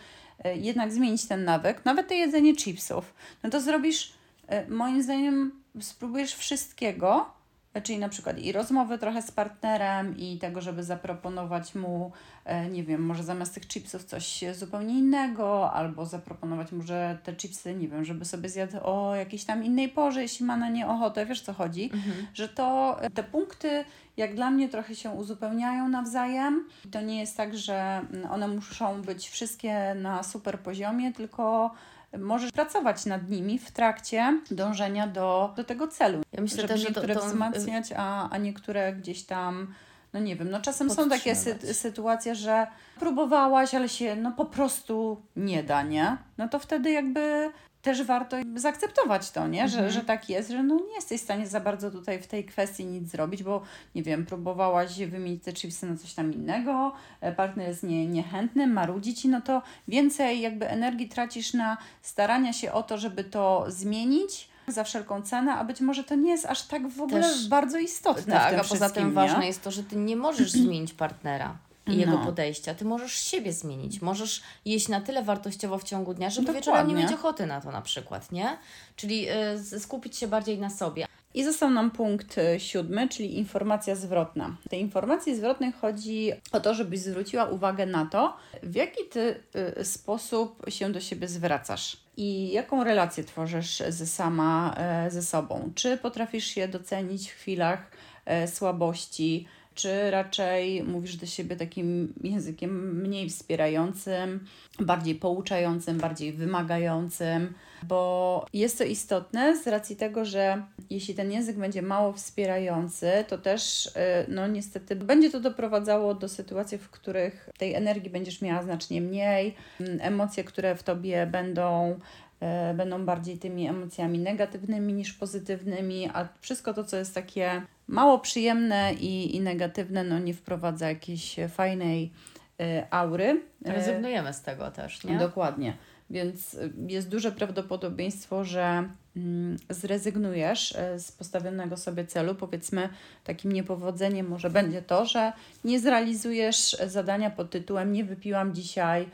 e, 0.45 0.57
jednak 0.57 0.92
zmienić 0.92 1.27
ten 1.27 1.45
nawyk, 1.45 1.85
nawet 1.85 2.09
to 2.09 2.14
jedzenie 2.14 2.57
chipsów, 2.57 3.14
no 3.42 3.51
to 3.51 3.61
zrobisz, 3.61 4.12
e, 4.49 4.71
moim 4.71 5.03
zdaniem, 5.03 5.53
spróbujesz 5.81 6.35
wszystkiego, 6.35 7.36
czyli 7.82 7.98
na 7.98 8.08
przykład 8.08 8.38
i 8.38 8.52
rozmowy 8.52 8.98
trochę 8.98 9.22
z 9.22 9.30
partnerem 9.30 10.16
i 10.16 10.38
tego, 10.38 10.60
żeby 10.60 10.82
zaproponować 10.82 11.74
mu, 11.74 12.12
e, 12.44 12.70
nie 12.70 12.84
wiem, 12.84 13.06
może 13.06 13.22
zamiast 13.22 13.54
tych 13.54 13.68
chipsów 13.68 14.04
coś 14.04 14.44
zupełnie 14.52 14.98
innego, 14.98 15.72
albo 15.72 16.06
zaproponować 16.06 16.72
mu, 16.72 16.82
że 16.82 17.18
te 17.22 17.34
chipsy, 17.34 17.74
nie 17.74 17.88
wiem, 17.88 18.04
żeby 18.04 18.24
sobie 18.24 18.48
zjadł 18.48 18.76
o 18.82 19.14
jakiejś 19.14 19.44
tam 19.44 19.64
innej 19.64 19.88
porze, 19.88 20.22
jeśli 20.22 20.46
ma 20.46 20.56
na 20.56 20.68
nie 20.68 20.88
ochotę, 20.88 21.26
wiesz 21.26 21.40
co 21.40 21.52
chodzi, 21.52 21.90
że 22.34 22.48
to 22.48 22.96
e, 23.00 23.10
te 23.10 23.22
punkty 23.22 23.84
jak 24.16 24.34
dla 24.34 24.50
mnie 24.50 24.68
trochę 24.68 24.94
się 24.94 25.10
uzupełniają 25.10 25.88
nawzajem. 25.88 26.68
To 26.90 27.00
nie 27.00 27.20
jest 27.20 27.36
tak, 27.36 27.56
że 27.56 27.74
mm, 28.12 28.30
one 28.30 28.48
muszą 28.48 29.02
być 29.02 29.28
wszystkie 29.28 29.94
na 29.94 30.22
super 30.22 30.60
poziomie, 30.60 31.12
tylko 31.12 31.70
możesz 32.18 32.52
pracować 32.52 33.07
nad 33.07 33.31
nimi 33.31 33.59
w 33.59 33.70
trakcie 33.70 34.40
dążenia 34.50 35.07
do, 35.07 35.52
do 35.57 35.64
tego 35.64 35.88
celu. 35.88 36.20
Ja 36.33 36.42
myślę 36.42 36.57
żeby 36.57 36.68
też, 36.68 36.81
że 36.81 36.87
to, 36.87 36.90
niektóre 36.92 37.14
to 37.14 37.26
y, 37.26 37.29
wzmacniać, 37.29 37.92
a, 37.96 38.31
a 38.31 38.38
niektóre 38.38 38.92
gdzieś 38.92 39.22
tam, 39.24 39.74
no 40.12 40.20
nie 40.20 40.37
wiem, 40.37 40.50
no 40.50 40.61
czasem 40.61 40.90
są 40.90 41.09
takie 41.09 41.33
sy- 41.33 41.72
sytuacje, 41.74 42.35
że 42.35 42.66
próbowałaś, 43.00 43.74
ale 43.74 43.88
się 43.88 44.16
no 44.16 44.33
po 44.33 44.44
prostu 44.44 45.22
nie 45.37 45.62
da, 45.62 45.83
nie? 45.83 46.16
No 46.38 46.48
to 46.48 46.59
wtedy 46.59 46.90
jakby 46.90 47.50
też 47.87 48.03
warto 48.03 48.37
zaakceptować 48.57 49.31
to, 49.31 49.49
nie? 49.49 49.68
Że, 49.68 49.77
Mhm. 49.79 49.92
że 49.92 50.01
tak 50.01 50.29
jest, 50.29 50.51
że 50.51 50.62
no 50.62 50.75
nie 50.75 50.94
jesteś 50.94 51.20
w 51.20 51.25
stanie 51.25 51.46
za 51.46 51.61
bardzo 51.61 51.90
tutaj 51.90 52.22
w 52.22 52.27
tej 52.27 52.44
kwestii 52.44 52.85
nic 52.85 53.11
zrobić, 53.11 53.42
bo 53.42 53.62
nie 53.94 54.03
wiem, 54.03 54.27
próbowałaś 54.27 54.99
wymienić 54.99 55.44
te 55.44 55.53
chipsy 55.53 55.87
na 55.87 55.96
coś 55.96 56.14
tam 56.14 56.33
innego, 56.33 56.92
e, 57.20 57.33
partner 57.33 57.68
jest 57.68 57.83
nie, 57.83 58.07
niechętny, 58.07 58.66
marudzi 58.66 59.14
ci, 59.14 59.29
no 59.29 59.40
to 59.40 59.62
więcej 59.88 60.40
jakby 60.40 60.68
energii 60.68 61.09
tracisz 61.09 61.55
na 61.55 61.77
starania 62.03 62.53
się 62.53 62.72
o 62.72 62.83
to, 62.83 62.99
żeby 62.99 63.25
to 63.25 63.64
zmienić, 63.68 64.49
za 64.68 64.85
wszelką 64.85 65.22
cenę, 65.22 65.55
a 65.55 65.64
być 65.64 65.81
może 65.81 66.05
to 66.05 66.14
nie 66.14 66.31
jest 66.31 66.46
aż 66.46 66.62
tak 66.62 66.88
w 66.88 67.01
ogóle 67.03 67.22
Też, 67.22 67.49
bardzo 67.49 67.79
istotne. 67.79 68.35
Tak, 68.35 68.55
a 68.55 68.64
poza 68.64 68.90
tym 68.90 69.07
nie? 69.07 69.12
ważne 69.12 69.46
jest 69.46 69.62
to, 69.62 69.70
że 69.70 69.85
ty 69.85 69.96
nie 69.96 70.16
możesz 70.16 70.51
zmienić 70.62 70.92
partnera 70.94 71.57
i 71.87 71.90
no. 71.90 71.96
jego 71.96 72.18
podejścia. 72.18 72.75
Ty 72.75 72.85
możesz 72.85 73.12
siebie 73.12 73.53
zmienić. 73.53 74.03
Możesz 74.03 74.42
jeść 74.64 74.88
na 74.88 75.01
tyle 75.01 75.22
wartościowo 75.22 75.79
w 75.79 75.85
ciągu 75.85 76.14
dnia, 76.14 76.31
żeby 76.31 76.46
Dokładnie. 76.46 76.61
wieczorem 76.61 76.88
nie 76.88 76.94
mieć 76.94 77.12
ochoty 77.12 77.46
na 77.46 77.61
to 77.61 77.70
na 77.70 77.83
przykład, 77.83 78.33
nie? 78.33 78.59
Czyli 78.96 79.27
y, 79.75 79.81
skupić 79.81 80.16
się 80.16 80.27
bardziej 80.27 80.59
na 80.59 80.70
sobie. 80.70 81.07
I 81.35 81.44
został 81.44 81.70
nam 81.70 81.90
punkt 81.90 82.38
y, 82.38 82.61
siódmy, 82.61 83.09
czyli 83.09 83.38
informacja 83.38 83.94
zwrotna. 83.94 84.57
W 84.66 84.68
tej 84.68 84.81
informacji 84.81 85.37
zwrotnej 85.37 85.72
chodzi 85.72 86.33
o 86.53 86.61
to, 86.61 86.75
żebyś 86.75 87.01
zwróciła 87.01 87.44
uwagę 87.44 87.87
na 87.87 88.07
to, 88.07 88.37
w 88.62 88.75
jaki 88.75 89.05
ty 89.11 89.40
y, 89.79 89.85
sposób 89.85 90.62
się 90.68 90.92
do 90.92 91.01
siebie 91.01 91.29
zwracasz 91.29 92.07
i 92.16 92.53
jaką 92.53 92.85
relację 92.85 93.25
tworzysz 93.25 93.83
ze 93.88 94.07
sama 94.07 94.75
e, 94.77 95.11
ze 95.11 95.22
sobą. 95.22 95.70
Czy 95.75 95.96
potrafisz 95.96 96.44
się 96.44 96.68
docenić 96.68 97.31
w 97.31 97.35
chwilach 97.35 97.90
e, 98.25 98.49
słabości, 98.49 99.46
czy 99.76 100.10
raczej 100.10 100.82
mówisz 100.82 101.16
do 101.16 101.26
siebie 101.26 101.56
takim 101.56 102.14
językiem 102.22 103.00
mniej 103.02 103.30
wspierającym, 103.30 104.46
bardziej 104.80 105.14
pouczającym, 105.14 105.98
bardziej 105.98 106.32
wymagającym, 106.32 107.54
bo 107.82 108.46
jest 108.52 108.78
to 108.78 108.84
istotne 108.84 109.56
z 109.56 109.66
racji 109.66 109.96
tego, 109.96 110.24
że 110.24 110.62
jeśli 110.90 111.14
ten 111.14 111.32
język 111.32 111.56
będzie 111.56 111.82
mało 111.82 112.12
wspierający, 112.12 113.10
to 113.28 113.38
też 113.38 113.86
y, 113.86 113.90
no 114.28 114.46
niestety 114.46 114.96
będzie 114.96 115.30
to 115.30 115.40
doprowadzało 115.40 116.14
do 116.14 116.28
sytuacji, 116.28 116.78
w 116.78 116.90
których 116.90 117.48
tej 117.58 117.74
energii 117.74 118.10
będziesz 118.10 118.42
miała 118.42 118.62
znacznie 118.62 119.00
mniej, 119.00 119.54
mm, 119.80 119.98
emocje, 120.00 120.44
które 120.44 120.76
w 120.76 120.82
tobie 120.82 121.26
będą 121.26 121.90
y, 121.92 122.25
będą 122.75 123.05
bardziej 123.05 123.38
tymi 123.38 123.66
emocjami 123.66 124.18
negatywnymi 124.18 124.92
niż 124.92 125.12
pozytywnymi, 125.12 126.11
a 126.14 126.29
wszystko 126.40 126.75
to, 126.75 126.85
co 126.85 126.96
jest 126.96 127.14
takie 127.14 127.62
mało 127.88 128.18
przyjemne 128.18 128.94
i, 128.94 129.37
i 129.37 129.40
negatywne, 129.40 130.05
no 130.05 130.18
nie 130.18 130.35
wprowadza 130.35 130.88
jakiejś 130.88 131.37
fajnej 131.49 132.12
y, 132.61 132.64
aury. 132.90 133.42
Rezygnujemy 133.64 134.33
z 134.33 134.42
tego 134.42 134.70
też, 134.70 135.05
nie? 135.05 135.18
Dokładnie. 135.18 135.77
Więc 136.11 136.57
jest 136.88 137.09
duże 137.09 137.33
prawdopodobieństwo, 137.33 138.44
że 138.44 138.88
mm, 139.16 139.57
zrezygnujesz 139.70 140.77
z 140.96 141.12
postawionego 141.12 141.77
sobie 141.77 142.05
celu. 142.05 142.35
Powiedzmy, 142.35 142.88
takim 143.25 143.53
niepowodzeniem 143.53 144.29
może 144.29 144.51
będzie 144.51 144.83
to, 144.83 145.07
że 145.07 145.33
nie 145.64 145.81
zrealizujesz 145.81 146.77
zadania 146.87 147.31
pod 147.31 147.51
tytułem 147.51 147.92
Nie 147.92 148.05
wypiłam 148.05 148.55
dzisiaj 148.55 149.03
e, 149.03 149.09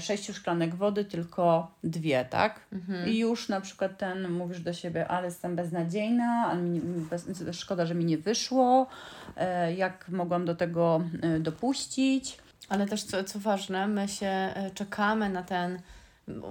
sześciu 0.00 0.34
szklanek 0.34 0.74
wody, 0.74 1.04
tylko 1.04 1.70
dwie, 1.84 2.24
tak? 2.24 2.60
Mhm. 2.72 3.08
I 3.08 3.18
już 3.18 3.48
na 3.48 3.60
przykład 3.60 3.98
ten 3.98 4.30
mówisz 4.30 4.60
do 4.60 4.72
siebie, 4.72 5.08
ale 5.08 5.24
jestem 5.24 5.56
beznadziejna, 5.56 6.46
ale 6.50 6.62
mi, 6.62 6.80
bez, 6.80 7.28
szkoda, 7.52 7.86
że 7.86 7.94
mi 7.94 8.04
nie 8.04 8.18
wyszło, 8.18 8.86
e, 9.36 9.74
jak 9.74 10.08
mogłam 10.08 10.44
do 10.44 10.54
tego 10.54 11.02
e, 11.22 11.40
dopuścić. 11.40 12.38
Ale 12.68 12.86
też 12.86 13.02
co, 13.02 13.24
co 13.24 13.38
ważne, 13.38 13.88
my 13.88 14.08
się 14.08 14.54
czekamy 14.74 15.28
na 15.28 15.42
ten 15.42 15.78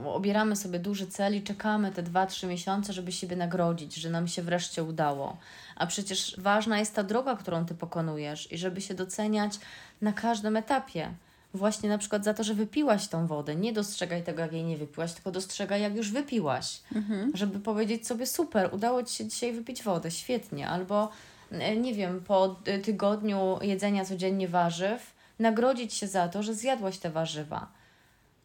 obieramy 0.05 0.55
sobie 0.55 0.79
duży 0.79 1.07
cel 1.07 1.35
i 1.35 1.41
czekamy 1.41 1.91
te 1.91 2.03
2-3 2.03 2.47
miesiące, 2.47 2.93
żeby 2.93 3.11
siebie 3.11 3.35
nagrodzić, 3.35 3.95
że 3.95 4.09
nam 4.09 4.27
się 4.27 4.41
wreszcie 4.41 4.83
udało. 4.83 5.37
A 5.75 5.87
przecież 5.87 6.35
ważna 6.37 6.79
jest 6.79 6.95
ta 6.95 7.03
droga, 7.03 7.35
którą 7.35 7.65
ty 7.65 7.75
pokonujesz 7.75 8.51
i 8.51 8.57
żeby 8.57 8.81
się 8.81 8.93
doceniać 8.93 9.59
na 10.01 10.13
każdym 10.13 10.57
etapie. 10.57 11.13
Właśnie 11.53 11.89
na 11.89 11.97
przykład 11.97 12.23
za 12.23 12.33
to, 12.33 12.43
że 12.43 12.53
wypiłaś 12.53 13.07
tą 13.07 13.27
wodę. 13.27 13.55
Nie 13.55 13.73
dostrzegaj 13.73 14.23
tego, 14.23 14.41
jak 14.41 14.53
jej 14.53 14.63
nie 14.63 14.77
wypiłaś, 14.77 15.13
tylko 15.13 15.31
dostrzegaj, 15.31 15.81
jak 15.81 15.95
już 15.95 16.11
wypiłaś. 16.11 16.81
Mhm. 16.95 17.31
Żeby 17.33 17.59
powiedzieć 17.59 18.07
sobie, 18.07 18.25
super, 18.27 18.69
udało 18.71 19.03
ci 19.03 19.15
się 19.15 19.25
dzisiaj 19.25 19.53
wypić 19.53 19.83
wodę, 19.83 20.11
świetnie. 20.11 20.69
Albo, 20.69 21.09
e, 21.51 21.77
nie 21.77 21.93
wiem, 21.93 22.21
po 22.27 22.55
tygodniu 22.83 23.57
jedzenia 23.61 24.05
codziennie 24.05 24.47
warzyw, 24.47 25.13
nagrodzić 25.39 25.93
się 25.93 26.07
za 26.07 26.27
to, 26.27 26.43
że 26.43 26.53
zjadłaś 26.53 26.97
te 26.97 27.09
warzywa 27.09 27.83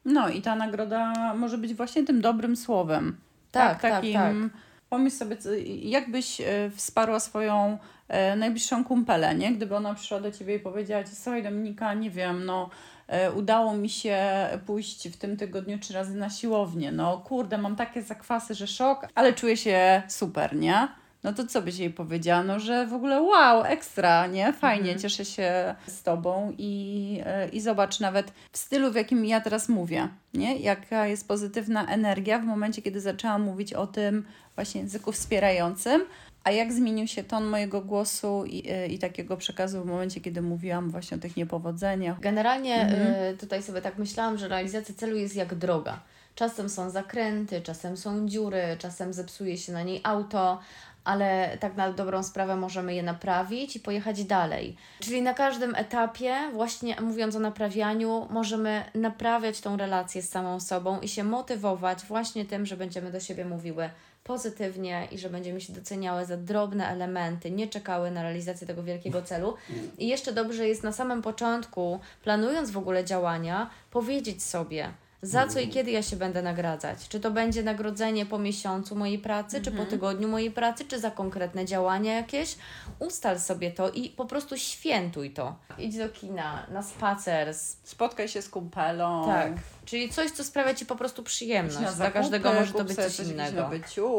no 0.08 0.28
i 0.28 0.42
ta 0.42 0.56
nagroda 0.56 1.34
może 1.34 1.58
być 1.58 1.74
właśnie 1.74 2.04
tym 2.04 2.20
dobrym 2.20 2.56
słowem. 2.56 3.16
Tak, 3.50 3.80
tak, 3.80 3.92
takim, 3.92 4.12
tak. 4.12 4.34
tak. 4.42 4.60
Pomyśl 4.90 5.16
sobie, 5.16 5.36
jakbyś 5.82 6.40
e, 6.40 6.70
wsparła 6.74 7.20
swoją 7.20 7.78
e, 8.08 8.36
najbliższą 8.36 8.84
kumpelę, 8.84 9.34
nie? 9.34 9.52
Gdyby 9.52 9.76
ona 9.76 9.94
przyszła 9.94 10.20
do 10.20 10.32
Ciebie 10.32 10.56
i 10.56 10.60
powiedziała 10.60 11.04
Ci, 11.04 11.16
słuchaj 11.16 11.42
Dominika, 11.42 11.94
nie 11.94 12.10
wiem, 12.10 12.44
no 12.44 12.70
e, 12.70 12.97
udało 13.36 13.74
mi 13.74 13.88
się 13.88 14.18
pójść 14.66 15.08
w 15.08 15.16
tym 15.16 15.36
tygodniu 15.36 15.78
trzy 15.78 15.92
razy 15.92 16.14
na 16.14 16.30
siłownię, 16.30 16.92
no 16.92 17.18
kurde, 17.18 17.58
mam 17.58 17.76
takie 17.76 18.02
zakwasy, 18.02 18.54
że 18.54 18.66
szok, 18.66 19.08
ale 19.14 19.32
czuję 19.32 19.56
się 19.56 20.02
super, 20.08 20.56
nie? 20.56 20.88
no 21.22 21.32
to 21.32 21.46
co 21.46 21.62
byś 21.62 21.78
jej 21.78 21.90
powiedziała? 21.90 22.42
No, 22.42 22.60
że 22.60 22.86
w 22.86 22.94
ogóle 22.94 23.22
wow, 23.22 23.64
ekstra, 23.64 24.26
nie? 24.26 24.52
Fajnie, 24.52 24.92
mhm. 24.92 24.98
cieszę 24.98 25.24
się 25.24 25.74
z 25.86 26.02
Tobą 26.02 26.54
i, 26.58 27.20
e, 27.26 27.48
i 27.48 27.60
zobacz 27.60 28.00
nawet 28.00 28.32
w 28.52 28.58
stylu, 28.58 28.92
w 28.92 28.94
jakim 28.94 29.24
ja 29.24 29.40
teraz 29.40 29.68
mówię, 29.68 30.08
nie? 30.34 30.56
Jaka 30.56 31.06
jest 31.06 31.28
pozytywna 31.28 31.86
energia 31.86 32.38
w 32.38 32.44
momencie, 32.44 32.82
kiedy 32.82 33.00
zaczęłam 33.00 33.42
mówić 33.42 33.72
o 33.72 33.86
tym 33.86 34.24
właśnie 34.54 34.80
języku 34.80 35.12
wspierającym, 35.12 36.02
a 36.48 36.50
jak 36.50 36.72
zmienił 36.72 37.06
się 37.06 37.24
ton 37.24 37.44
mojego 37.44 37.80
głosu 37.80 38.44
i, 38.46 38.70
e, 38.70 38.86
i 38.86 38.98
takiego 38.98 39.36
przekazu 39.36 39.82
w 39.82 39.86
momencie, 39.86 40.20
kiedy 40.20 40.42
mówiłam 40.42 40.90
właśnie 40.90 41.16
o 41.16 41.20
tych 41.20 41.36
niepowodzeniach? 41.36 42.20
Generalnie 42.20 42.80
mhm. 42.80 43.14
E, 43.14 43.34
tutaj 43.34 43.62
sobie 43.62 43.82
tak 43.82 43.98
myślałam, 43.98 44.38
że 44.38 44.48
realizacja 44.48 44.94
celu 44.94 45.16
jest 45.16 45.36
jak 45.36 45.54
droga. 45.54 46.00
Czasem 46.34 46.68
są 46.68 46.90
zakręty, 46.90 47.60
czasem 47.60 47.96
są 47.96 48.28
dziury, 48.28 48.62
czasem 48.78 49.12
zepsuje 49.12 49.58
się 49.58 49.72
na 49.72 49.82
niej 49.82 50.00
auto, 50.04 50.58
ale 51.04 51.56
tak 51.60 51.76
na 51.76 51.92
dobrą 51.92 52.22
sprawę 52.22 52.56
możemy 52.56 52.94
je 52.94 53.02
naprawić 53.02 53.76
i 53.76 53.80
pojechać 53.80 54.24
dalej. 54.24 54.76
Czyli 55.00 55.22
na 55.22 55.34
każdym 55.34 55.74
etapie, 55.74 56.36
właśnie 56.52 57.00
mówiąc 57.00 57.36
o 57.36 57.38
naprawianiu, 57.38 58.26
możemy 58.30 58.84
naprawiać 58.94 59.60
tą 59.60 59.76
relację 59.76 60.22
z 60.22 60.28
samą 60.28 60.60
sobą 60.60 61.00
i 61.00 61.08
się 61.08 61.24
motywować 61.24 61.98
właśnie 62.04 62.44
tym, 62.44 62.66
że 62.66 62.76
będziemy 62.76 63.10
do 63.10 63.20
siebie 63.20 63.44
mówiły 63.44 63.90
pozytywnie 64.24 65.08
i 65.10 65.18
że 65.18 65.30
będziemy 65.30 65.60
się 65.60 65.72
doceniały 65.72 66.26
za 66.26 66.36
drobne 66.36 66.88
elementy, 66.88 67.50
nie 67.50 67.68
czekały 67.68 68.10
na 68.10 68.22
realizację 68.22 68.66
tego 68.66 68.82
wielkiego 68.82 69.22
celu. 69.22 69.54
I 69.98 70.08
jeszcze 70.08 70.32
dobrze 70.32 70.68
jest 70.68 70.82
na 70.82 70.92
samym 70.92 71.22
początku, 71.22 72.00
planując 72.22 72.70
w 72.70 72.78
ogóle 72.78 73.04
działania, 73.04 73.70
powiedzieć 73.90 74.42
sobie, 74.42 74.90
za 75.22 75.46
co 75.46 75.60
i 75.60 75.68
kiedy 75.68 75.90
ja 75.90 76.02
się 76.02 76.16
będę 76.16 76.42
nagradzać? 76.42 77.08
Czy 77.08 77.20
to 77.20 77.30
będzie 77.30 77.62
nagrodzenie 77.62 78.26
po 78.26 78.38
miesiącu 78.38 78.96
mojej 78.96 79.18
pracy, 79.18 79.56
mhm. 79.56 79.64
czy 79.64 79.70
po 79.70 79.82
mhm. 79.82 79.90
tygodniu 79.90 80.28
mojej 80.28 80.50
pracy, 80.50 80.84
czy 80.84 81.00
za 81.00 81.10
konkretne 81.10 81.64
działania 81.64 82.14
jakieś? 82.14 82.56
Ustal 82.98 83.40
sobie 83.40 83.70
to 83.70 83.90
i 83.90 84.10
po 84.10 84.24
prostu 84.24 84.56
świętuj 84.56 85.30
to. 85.30 85.56
Idź 85.78 85.96
do 85.96 86.08
kina, 86.08 86.66
na 86.70 86.82
spacer. 86.82 87.54
Spotkaj 87.84 88.28
się 88.28 88.42
z 88.42 88.48
kumpelą. 88.48 89.26
Tak. 89.26 89.52
Czyli 89.84 90.08
coś, 90.08 90.30
co 90.30 90.44
sprawia 90.44 90.74
Ci 90.74 90.86
po 90.86 90.96
prostu 90.96 91.22
przyjemność. 91.22 91.78
Dla 91.78 91.92
zakupy, 91.92 92.18
każdego 92.18 92.52
może 92.52 92.72
to 92.72 92.84
być 92.84 92.96
coś 92.96 93.20
innego. 93.20 93.70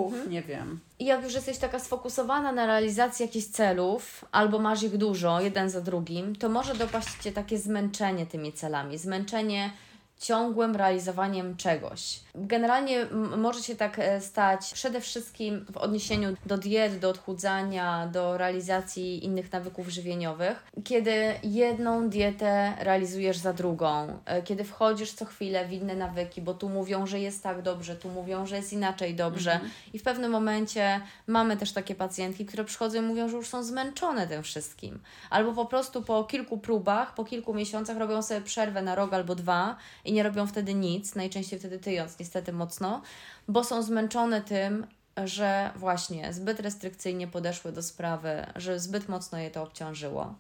mhm. 0.06 0.30
nie 0.30 0.42
wiem. 0.42 0.80
I 1.00 1.06
jak 1.06 1.24
już 1.24 1.34
jesteś 1.34 1.58
taka 1.58 1.80
sfokusowana 1.80 2.52
na 2.52 2.66
realizacji 2.66 3.26
jakichś 3.26 3.48
celów, 3.48 4.26
albo 4.32 4.60
masz 4.60 4.84
ich 4.84 4.98
dużo, 4.98 5.42
jeden 5.42 5.70
za 5.70 5.82
drugim, 5.82 6.36
to 6.36 6.50
może 6.50 6.76
dopaść 6.76 7.08
Cię 7.22 7.32
takie 7.32 7.58
zmęczenie 7.58 8.26
tymi 8.26 8.54
celami. 8.54 8.98
Zmęczenie 8.98 9.72
ciągłym 10.20 10.76
realizowaniem 10.76 11.58
czegoś. 11.58 12.20
Generalnie 12.36 13.06
może 13.38 13.64
się 13.64 13.76
tak 13.76 14.00
e, 14.00 14.22
stać 14.22 14.74
przede 14.74 15.02
wszystkim 15.02 15.66
w 15.72 15.78
odniesieniu 15.78 16.36
do 16.46 16.58
diet, 16.58 17.00
do 17.00 17.10
odchudzania, 17.10 18.08
do 18.08 18.38
realizacji 18.38 19.26
innych 19.26 19.52
nawyków 19.52 19.90
żywieniowych, 19.90 20.64
kiedy 20.84 21.34
jedną 21.44 22.10
dietę 22.10 22.74
realizujesz 22.80 23.38
za 23.38 23.54
drugą, 23.54 24.20
e, 24.26 24.42
kiedy 24.42 24.64
wchodzisz 24.64 25.12
co 25.12 25.26
chwilę 25.26 25.68
w 25.68 25.74
inne 25.74 25.96
nawyki, 25.96 26.42
bo 26.42 26.54
tu 26.54 26.70
mówią, 26.70 27.06
że 27.06 27.20
jest 27.20 27.44
tak 27.44 27.62
dobrze, 27.62 27.96
tu 27.96 28.10
mówią, 28.10 28.46
że 28.46 28.56
jest 28.56 28.74
inaczej 28.74 29.16
dobrze 29.16 29.54
mhm. 29.54 29.72
i 29.94 30.00
w 30.00 30.04
pewnym 30.04 30.32
momencie 30.32 31.02
mamy 31.28 31.58
też 31.58 31.72
takie 31.72 31.96
pacjentki, 31.96 32.46
które 32.46 32.64
przychodzą 32.64 32.98
i 32.98 33.02
mówią, 33.02 33.30
że 33.30 33.38
już 33.38 33.48
są 33.48 33.64
zmęczone 33.64 34.28
tym 34.28 34.44
wszystkim. 34.44 35.00
Albo 35.30 35.54
po 35.54 35.66
prostu 35.66 36.02
po 36.02 36.24
kilku 36.24 36.58
próbach, 36.58 37.14
po 37.14 37.26
kilku 37.26 37.54
miesiącach 37.54 37.98
robią 37.98 38.22
sobie 38.22 38.42
przerwę 38.42 38.82
na 38.82 38.96
rok 38.96 39.14
albo 39.14 39.36
dwa 39.36 39.76
i 40.10 40.13
nie 40.13 40.24
robią 40.24 40.48
wtedy 40.48 40.74
nic, 40.74 41.15
najczęściej 41.15 41.60
wtedy 41.60 41.80
tyjąc 41.80 42.19
niestety 42.19 42.54
mocno, 42.54 43.02
bo 43.48 43.63
są 43.63 43.84
zmęczone 43.84 44.41
tym, 44.41 44.88
że 45.26 45.72
właśnie 45.76 46.34
zbyt 46.34 46.60
restrykcyjnie 46.60 47.28
podeszły 47.28 47.72
do 47.72 47.84
sprawy, 47.84 48.45
że 48.56 48.80
zbyt 48.80 49.10
mocno 49.10 49.38
je 49.38 49.52
to 49.52 49.63
obciążyło. 49.63 50.36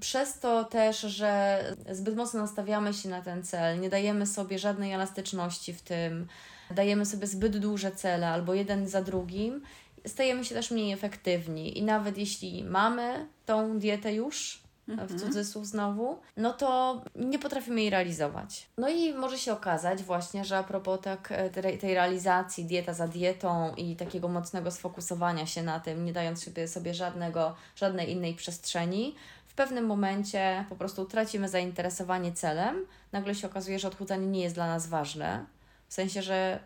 Przez 0.00 0.38
to 0.38 0.64
też, 0.64 1.00
że 1.00 1.60
zbyt 1.90 2.16
mocno 2.16 2.40
nastawiamy 2.40 2.94
się 2.94 3.08
na 3.08 3.22
ten 3.22 3.42
cel, 3.42 3.80
nie 3.80 3.90
dajemy 3.90 4.26
sobie 4.26 4.58
żadnej 4.58 4.92
elastyczności 4.92 5.74
w 5.74 5.82
tym, 5.82 6.26
dajemy 6.70 7.06
sobie 7.06 7.26
zbyt 7.26 7.58
duże 7.58 7.92
cele 7.92 8.28
albo 8.28 8.54
jeden 8.54 8.88
za 8.88 9.02
drugim, 9.02 9.62
stajemy 10.06 10.44
się 10.44 10.54
też 10.54 10.70
mniej 10.70 10.92
efektywni. 10.92 11.78
I 11.78 11.82
nawet 11.82 12.18
jeśli 12.18 12.64
mamy 12.64 13.26
tą 13.46 13.78
dietę 13.78 14.14
już, 14.14 14.63
w 14.88 15.20
cudzysłów 15.20 15.66
znowu, 15.66 16.18
no 16.36 16.52
to 16.52 17.00
nie 17.16 17.38
potrafimy 17.38 17.80
jej 17.80 17.90
realizować. 17.90 18.66
No 18.78 18.88
i 18.88 19.14
może 19.14 19.38
się 19.38 19.52
okazać 19.52 20.02
właśnie, 20.02 20.44
że 20.44 20.58
a 20.58 20.62
propos 20.62 21.00
tak, 21.00 21.32
e, 21.32 21.50
tej, 21.50 21.78
tej 21.78 21.94
realizacji, 21.94 22.64
dieta 22.64 22.94
za 22.94 23.08
dietą 23.08 23.74
i 23.74 23.96
takiego 23.96 24.28
mocnego 24.28 24.70
sfokusowania 24.70 25.46
się 25.46 25.62
na 25.62 25.80
tym, 25.80 26.04
nie 26.04 26.12
dając 26.12 26.44
sobie, 26.44 26.68
sobie 26.68 26.94
żadnego, 26.94 27.54
żadnej 27.76 28.10
innej 28.10 28.34
przestrzeni, 28.34 29.14
w 29.46 29.54
pewnym 29.54 29.86
momencie 29.86 30.64
po 30.68 30.76
prostu 30.76 31.04
tracimy 31.04 31.48
zainteresowanie 31.48 32.32
celem, 32.32 32.86
nagle 33.12 33.34
się 33.34 33.46
okazuje, 33.46 33.78
że 33.78 33.88
odchudzanie 33.88 34.26
nie 34.26 34.42
jest 34.42 34.54
dla 34.54 34.66
nas 34.66 34.86
ważne, 34.86 35.46
w 35.88 35.94
sensie, 35.94 36.22
że 36.22 36.60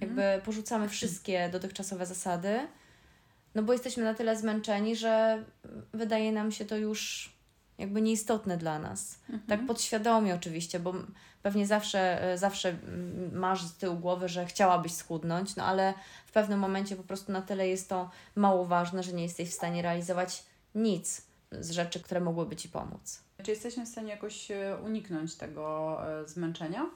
jakby 0.00 0.22
porzucamy 0.44 0.88
wszystkie 0.88 1.48
dotychczasowe 1.48 2.06
zasady, 2.06 2.60
no 3.54 3.62
bo 3.62 3.72
jesteśmy 3.72 4.04
na 4.04 4.14
tyle 4.14 4.36
zmęczeni, 4.36 4.96
że 4.96 5.44
wydaje 5.92 6.32
nam 6.32 6.52
się 6.52 6.64
to 6.64 6.76
już 6.76 7.31
jakby 7.82 8.02
nieistotne 8.02 8.56
dla 8.56 8.78
nas. 8.78 9.18
Tak 9.48 9.66
podświadomie 9.66 10.34
oczywiście, 10.34 10.80
bo 10.80 10.94
pewnie 11.42 11.66
zawsze, 11.66 12.22
e, 12.22 12.38
zawsze 12.38 12.76
masz 13.32 13.64
z 13.64 13.74
tyłu 13.76 13.96
głowy, 13.96 14.28
że 14.28 14.46
chciałabyś 14.46 14.92
schudnąć, 14.92 15.56
no 15.56 15.64
ale 15.64 15.94
w 16.26 16.32
pewnym 16.32 16.58
momencie 16.58 16.96
po 16.96 17.02
prostu 17.02 17.32
na 17.32 17.42
tyle 17.42 17.68
jest 17.68 17.88
to 17.88 18.10
mało 18.34 18.64
ważne, 18.64 19.02
że 19.02 19.12
nie 19.12 19.22
jesteś 19.22 19.50
w 19.50 19.54
stanie 19.54 19.82
realizować 19.82 20.44
nic 20.74 21.22
z 21.60 21.70
rzeczy, 21.70 22.00
które 22.00 22.20
mogłyby 22.20 22.56
Ci 22.56 22.68
pomóc. 22.68 23.20
Czy 23.42 23.50
jesteśmy 23.50 23.86
w 23.86 23.88
stanie 23.88 24.10
jakoś 24.10 24.50
e, 24.50 24.76
uniknąć 24.84 25.34
tego 25.34 25.98
e, 26.22 26.28
zmęczenia? 26.28 26.86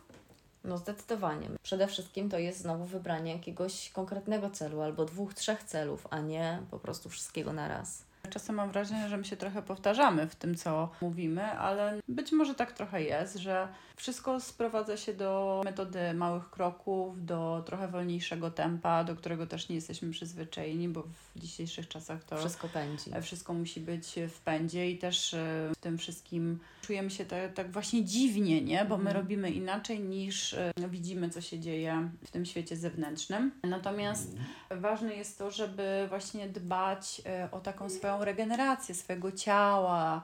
No 0.65 0.79
zdecydowanie. 0.79 1.49
Przede 1.63 1.87
wszystkim 1.87 2.31
to 2.31 2.39
jest 2.39 2.59
znowu 2.59 2.85
wybranie 2.85 3.33
jakiegoś 3.33 3.91
konkretnego 3.91 4.51
celu 4.51 4.83
albo 4.83 5.05
dwóch, 5.05 5.35
trzech 5.35 5.63
celów, 5.63 6.07
a 6.11 6.21
nie 6.21 6.63
po 6.71 6.79
prostu 6.79 7.09
wszystkiego 7.09 7.53
na 7.53 7.69
raz. 7.69 8.06
Czasem 8.27 8.57
mam 8.57 8.71
wrażenie, 8.71 9.09
że 9.09 9.17
my 9.17 9.25
się 9.25 9.37
trochę 9.37 9.63
powtarzamy 9.63 10.29
w 10.29 10.35
tym, 10.37 10.55
co 10.55 10.89
mówimy, 11.01 11.45
ale 11.45 12.01
być 12.09 12.33
może 12.33 12.55
tak 12.55 12.73
trochę 12.73 13.03
jest, 13.03 13.37
że 13.37 13.69
wszystko 13.97 14.41
sprowadza 14.41 14.97
się 14.97 15.15
do 15.15 15.63
metody 15.65 16.15
małych 16.15 16.51
kroków, 16.51 17.25
do 17.25 17.63
trochę 17.67 17.89
wolniejszego 17.89 18.51
tempa, 18.51 19.05
do 19.05 19.17
którego 19.17 19.47
też 19.47 19.69
nie 19.69 19.75
jesteśmy 19.75 20.11
przyzwyczajeni, 20.11 20.89
bo 20.89 21.03
w 21.03 21.41
dzisiejszych 21.41 21.89
czasach 21.89 22.25
to 22.25 22.37
wszystko 22.37 22.69
pędzi. 22.69 23.11
Wszystko 23.23 23.55
musi 23.55 23.81
być 23.81 24.15
w 24.29 24.41
pędzie 24.41 24.91
i 24.91 24.99
też 24.99 25.35
e, 25.35 25.71
w 25.75 25.79
tym 25.81 25.99
wszystkim 25.99 26.59
czujemy 26.87 27.11
się 27.11 27.25
tak, 27.25 27.53
tak 27.53 27.73
właśnie 27.73 28.05
dziwnie, 28.05 28.63
nie? 28.63 28.85
Bo 28.85 28.97
my 28.97 29.03
mhm. 29.03 29.17
robimy 29.17 29.51
inaczej 29.51 30.01
niż 30.01 30.55
e, 30.55 30.73
widzimy, 30.89 31.31
co 31.31 31.41
się 31.41 31.59
dzieje 31.59 32.11
w 32.25 32.31
tym 32.31 32.47
świecie 32.47 32.77
zewnętrznym. 32.77 33.53
Natomiast 33.65 34.33
mhm. 34.33 34.81
ważne 34.81 35.15
jest 35.15 35.39
to, 35.39 35.51
żeby 35.51 36.07
właśnie 36.09 36.49
dbać 36.49 37.23
e, 37.27 37.49
o 37.53 37.61
taką 37.61 37.89
swoją 37.89 38.25
regenerację 38.25 38.95
swojego 38.95 39.33
ciała, 39.33 40.23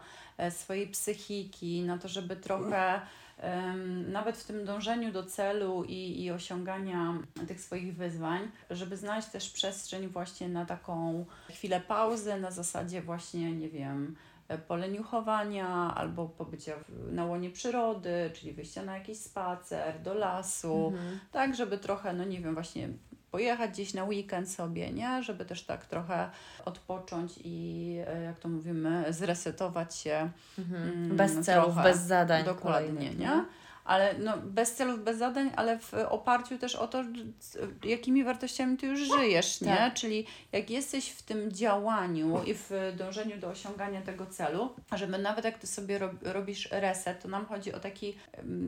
swojej 0.50 0.88
psychiki, 0.88 1.82
na 1.82 1.98
to, 1.98 2.08
żeby 2.08 2.36
trochę 2.36 3.00
nawet 4.08 4.36
w 4.36 4.44
tym 4.44 4.64
dążeniu 4.64 5.12
do 5.12 5.24
celu 5.24 5.84
i, 5.84 6.22
i 6.22 6.30
osiągania 6.30 7.14
tych 7.48 7.60
swoich 7.60 7.96
wyzwań, 7.96 8.50
żeby 8.70 8.96
znaleźć 8.96 9.28
też 9.28 9.50
przestrzeń 9.50 10.08
właśnie 10.08 10.48
na 10.48 10.66
taką 10.66 11.24
chwilę 11.50 11.80
pauzy, 11.80 12.40
na 12.40 12.50
zasadzie 12.50 13.02
właśnie, 13.02 13.52
nie 13.52 13.68
wiem, 13.68 14.16
poleniuchowania 14.68 15.94
albo 15.94 16.28
pobycia 16.28 16.72
na 17.10 17.24
łonie 17.24 17.50
przyrody, 17.50 18.30
czyli 18.34 18.52
wyjścia 18.52 18.82
na 18.82 18.98
jakiś 18.98 19.18
spacer, 19.18 20.02
do 20.02 20.14
lasu, 20.14 20.86
mhm. 20.86 21.18
tak, 21.32 21.54
żeby 21.54 21.78
trochę, 21.78 22.12
no 22.12 22.24
nie 22.24 22.40
wiem, 22.40 22.54
właśnie 22.54 22.88
pojechać 23.30 23.70
gdzieś 23.70 23.94
na 23.94 24.04
weekend 24.04 24.50
sobie, 24.50 24.92
nie? 24.92 25.22
Żeby 25.22 25.44
też 25.44 25.62
tak 25.64 25.86
trochę 25.86 26.30
odpocząć 26.64 27.32
i 27.44 27.96
e, 28.06 28.22
jak 28.22 28.38
to 28.38 28.48
mówimy, 28.48 29.04
zresetować 29.10 29.96
się. 29.96 30.30
Mhm. 30.58 30.82
Mm, 30.82 31.16
bez 31.16 31.40
celów, 31.40 31.74
trochę. 31.74 31.82
bez 31.82 32.00
zadań. 32.00 32.44
Dokładnie, 32.44 33.14
nie? 33.14 33.44
Ale 33.84 34.14
no, 34.18 34.32
bez 34.38 34.74
celów, 34.74 35.04
bez 35.04 35.18
zadań, 35.18 35.50
ale 35.56 35.78
w 35.78 35.94
oparciu 36.08 36.58
też 36.58 36.74
o 36.74 36.88
to, 36.88 37.04
jakimi 37.84 38.24
wartościami 38.24 38.76
ty 38.76 38.86
już 38.86 39.00
żyjesz, 39.00 39.60
nie? 39.60 39.76
Tak. 39.76 39.94
Czyli 39.94 40.26
jak 40.52 40.70
jesteś 40.70 41.10
w 41.10 41.22
tym 41.22 41.52
działaniu 41.52 42.42
i 42.46 42.54
w 42.54 42.70
dążeniu 42.96 43.38
do 43.38 43.48
osiągania 43.48 44.02
tego 44.02 44.26
celu, 44.26 44.74
żeby 44.92 45.18
nawet 45.18 45.44
jak 45.44 45.58
ty 45.58 45.66
sobie 45.66 45.98
rob, 45.98 46.12
robisz 46.22 46.68
reset, 46.70 47.22
to 47.22 47.28
nam 47.28 47.46
chodzi 47.46 47.72
o 47.72 47.80
taki... 47.80 48.16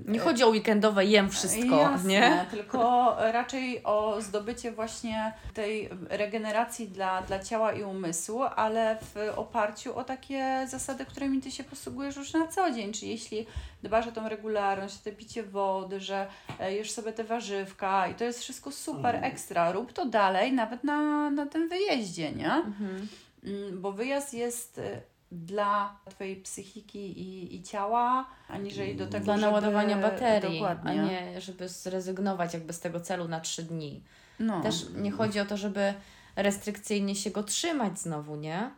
Nie 0.06 0.18
chodzi 0.18 0.44
o 0.44 0.48
weekendowe 0.48 1.04
jem 1.04 1.30
wszystko, 1.30 1.76
jasne, 1.76 2.10
nie? 2.10 2.46
tylko 2.50 3.16
raczej 3.32 3.84
o 3.84 4.16
zdobycie 4.20 4.72
właśnie 4.72 5.32
tej 5.54 5.88
regeneracji 6.08 6.88
dla, 6.88 7.22
dla 7.22 7.38
ciała 7.38 7.72
i 7.72 7.82
umysłu, 7.82 8.42
ale 8.42 8.98
w 9.02 9.38
oparciu 9.38 9.96
o 9.96 10.04
takie 10.04 10.66
zasady, 10.68 11.04
którymi 11.06 11.40
ty 11.40 11.50
się 11.50 11.64
posługujesz 11.64 12.16
już 12.16 12.32
na 12.32 12.48
co 12.48 12.70
dzień, 12.70 12.92
czyli 12.92 13.10
jeśli 13.10 13.46
dbasz 13.84 14.06
o 14.06 14.12
tą 14.12 14.28
regularność, 14.28 14.96
te 14.96 15.12
picie 15.12 15.42
wody, 15.42 16.00
że 16.00 16.26
e, 16.60 16.74
jesz 16.74 16.90
sobie 16.90 17.12
te 17.12 17.24
warzywka 17.24 18.08
i 18.08 18.14
to 18.14 18.24
jest 18.24 18.40
wszystko 18.40 18.72
super 18.72 19.14
mhm. 19.14 19.32
ekstra. 19.32 19.72
Rób 19.72 19.92
to 19.92 20.06
dalej, 20.06 20.52
nawet 20.52 20.84
na, 20.84 21.30
na 21.30 21.46
tym 21.46 21.68
wyjeździe, 21.68 22.32
nie? 22.32 22.52
Mhm. 22.52 23.08
Mm, 23.44 23.80
bo 23.80 23.92
wyjazd 23.92 24.34
jest 24.34 24.78
e, 24.78 25.00
dla 25.32 25.96
Twojej 26.10 26.36
psychiki 26.36 27.20
i, 27.20 27.56
i 27.56 27.62
ciała, 27.62 28.26
aniżeli 28.48 28.96
do 28.96 29.06
tego, 29.06 29.24
Dla 29.24 29.36
żeby... 29.36 29.46
naładowania 29.46 29.96
baterii, 29.96 30.60
Dokładnie. 30.60 30.90
a 30.90 31.04
nie 31.04 31.40
żeby 31.40 31.68
zrezygnować 31.68 32.54
jakby 32.54 32.72
z 32.72 32.80
tego 32.80 33.00
celu 33.00 33.28
na 33.28 33.40
trzy 33.40 33.62
dni. 33.62 34.02
No. 34.40 34.62
Też 34.62 34.86
nie 34.94 35.10
chodzi 35.10 35.40
o 35.40 35.44
to, 35.44 35.56
żeby 35.56 35.94
restrykcyjnie 36.36 37.14
się 37.14 37.30
go 37.30 37.42
trzymać 37.42 37.98
znowu, 37.98 38.36
nie? 38.36 38.70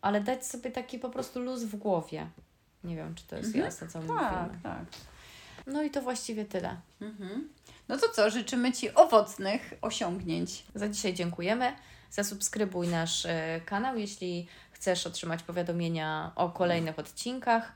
Ale 0.00 0.20
dać 0.20 0.46
sobie 0.46 0.70
taki 0.70 0.98
po 0.98 1.10
prostu 1.10 1.40
luz 1.40 1.64
w 1.64 1.76
głowie. 1.76 2.26
Nie 2.84 2.96
wiem, 2.96 3.14
czy 3.14 3.26
to 3.26 3.36
jest 3.36 3.46
mhm. 3.46 3.64
jasne, 3.64 3.88
co 3.88 3.98
tak, 3.98 4.08
mówimy. 4.08 4.30
Tak, 4.30 4.50
tak. 4.62 4.84
No 5.66 5.82
i 5.82 5.90
to 5.90 6.02
właściwie 6.02 6.44
tyle. 6.44 6.76
Mhm. 7.00 7.48
No 7.88 7.98
to 7.98 8.08
co, 8.08 8.30
życzymy 8.30 8.72
Ci 8.72 8.94
owocnych 8.94 9.74
osiągnięć. 9.82 10.64
Za 10.74 10.88
dzisiaj 10.88 11.14
dziękujemy. 11.14 11.72
Zasubskrybuj 12.10 12.88
nasz 12.88 13.26
e, 13.26 13.60
kanał, 13.66 13.98
jeśli 13.98 14.46
chcesz 14.72 15.06
otrzymać 15.06 15.42
powiadomienia 15.42 16.32
o 16.36 16.50
kolejnych 16.50 16.98
odcinkach. 16.98 17.72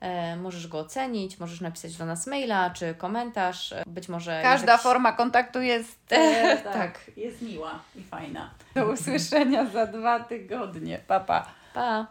E, 0.00 0.36
możesz 0.36 0.68
go 0.68 0.78
ocenić, 0.78 1.40
możesz 1.40 1.60
napisać 1.60 1.96
do 1.96 2.06
nas 2.06 2.26
maila 2.26 2.70
czy 2.70 2.94
komentarz. 2.94 3.74
Być 3.86 4.08
może. 4.08 4.40
Każda 4.42 4.72
jakiś... 4.72 4.82
forma 4.82 5.12
kontaktu 5.12 5.62
jest, 5.62 5.98
e, 6.12 6.56
tak, 6.56 6.72
tak, 6.72 7.00
jest 7.16 7.42
miła 7.42 7.78
i 7.96 8.02
fajna. 8.02 8.50
Do 8.74 8.86
usłyszenia 8.86 9.66
za 9.66 9.86
dwa 9.86 10.20
tygodnie. 10.20 11.00
Pa, 11.06 11.20
pa. 11.20 11.46
Pa. 11.74 12.06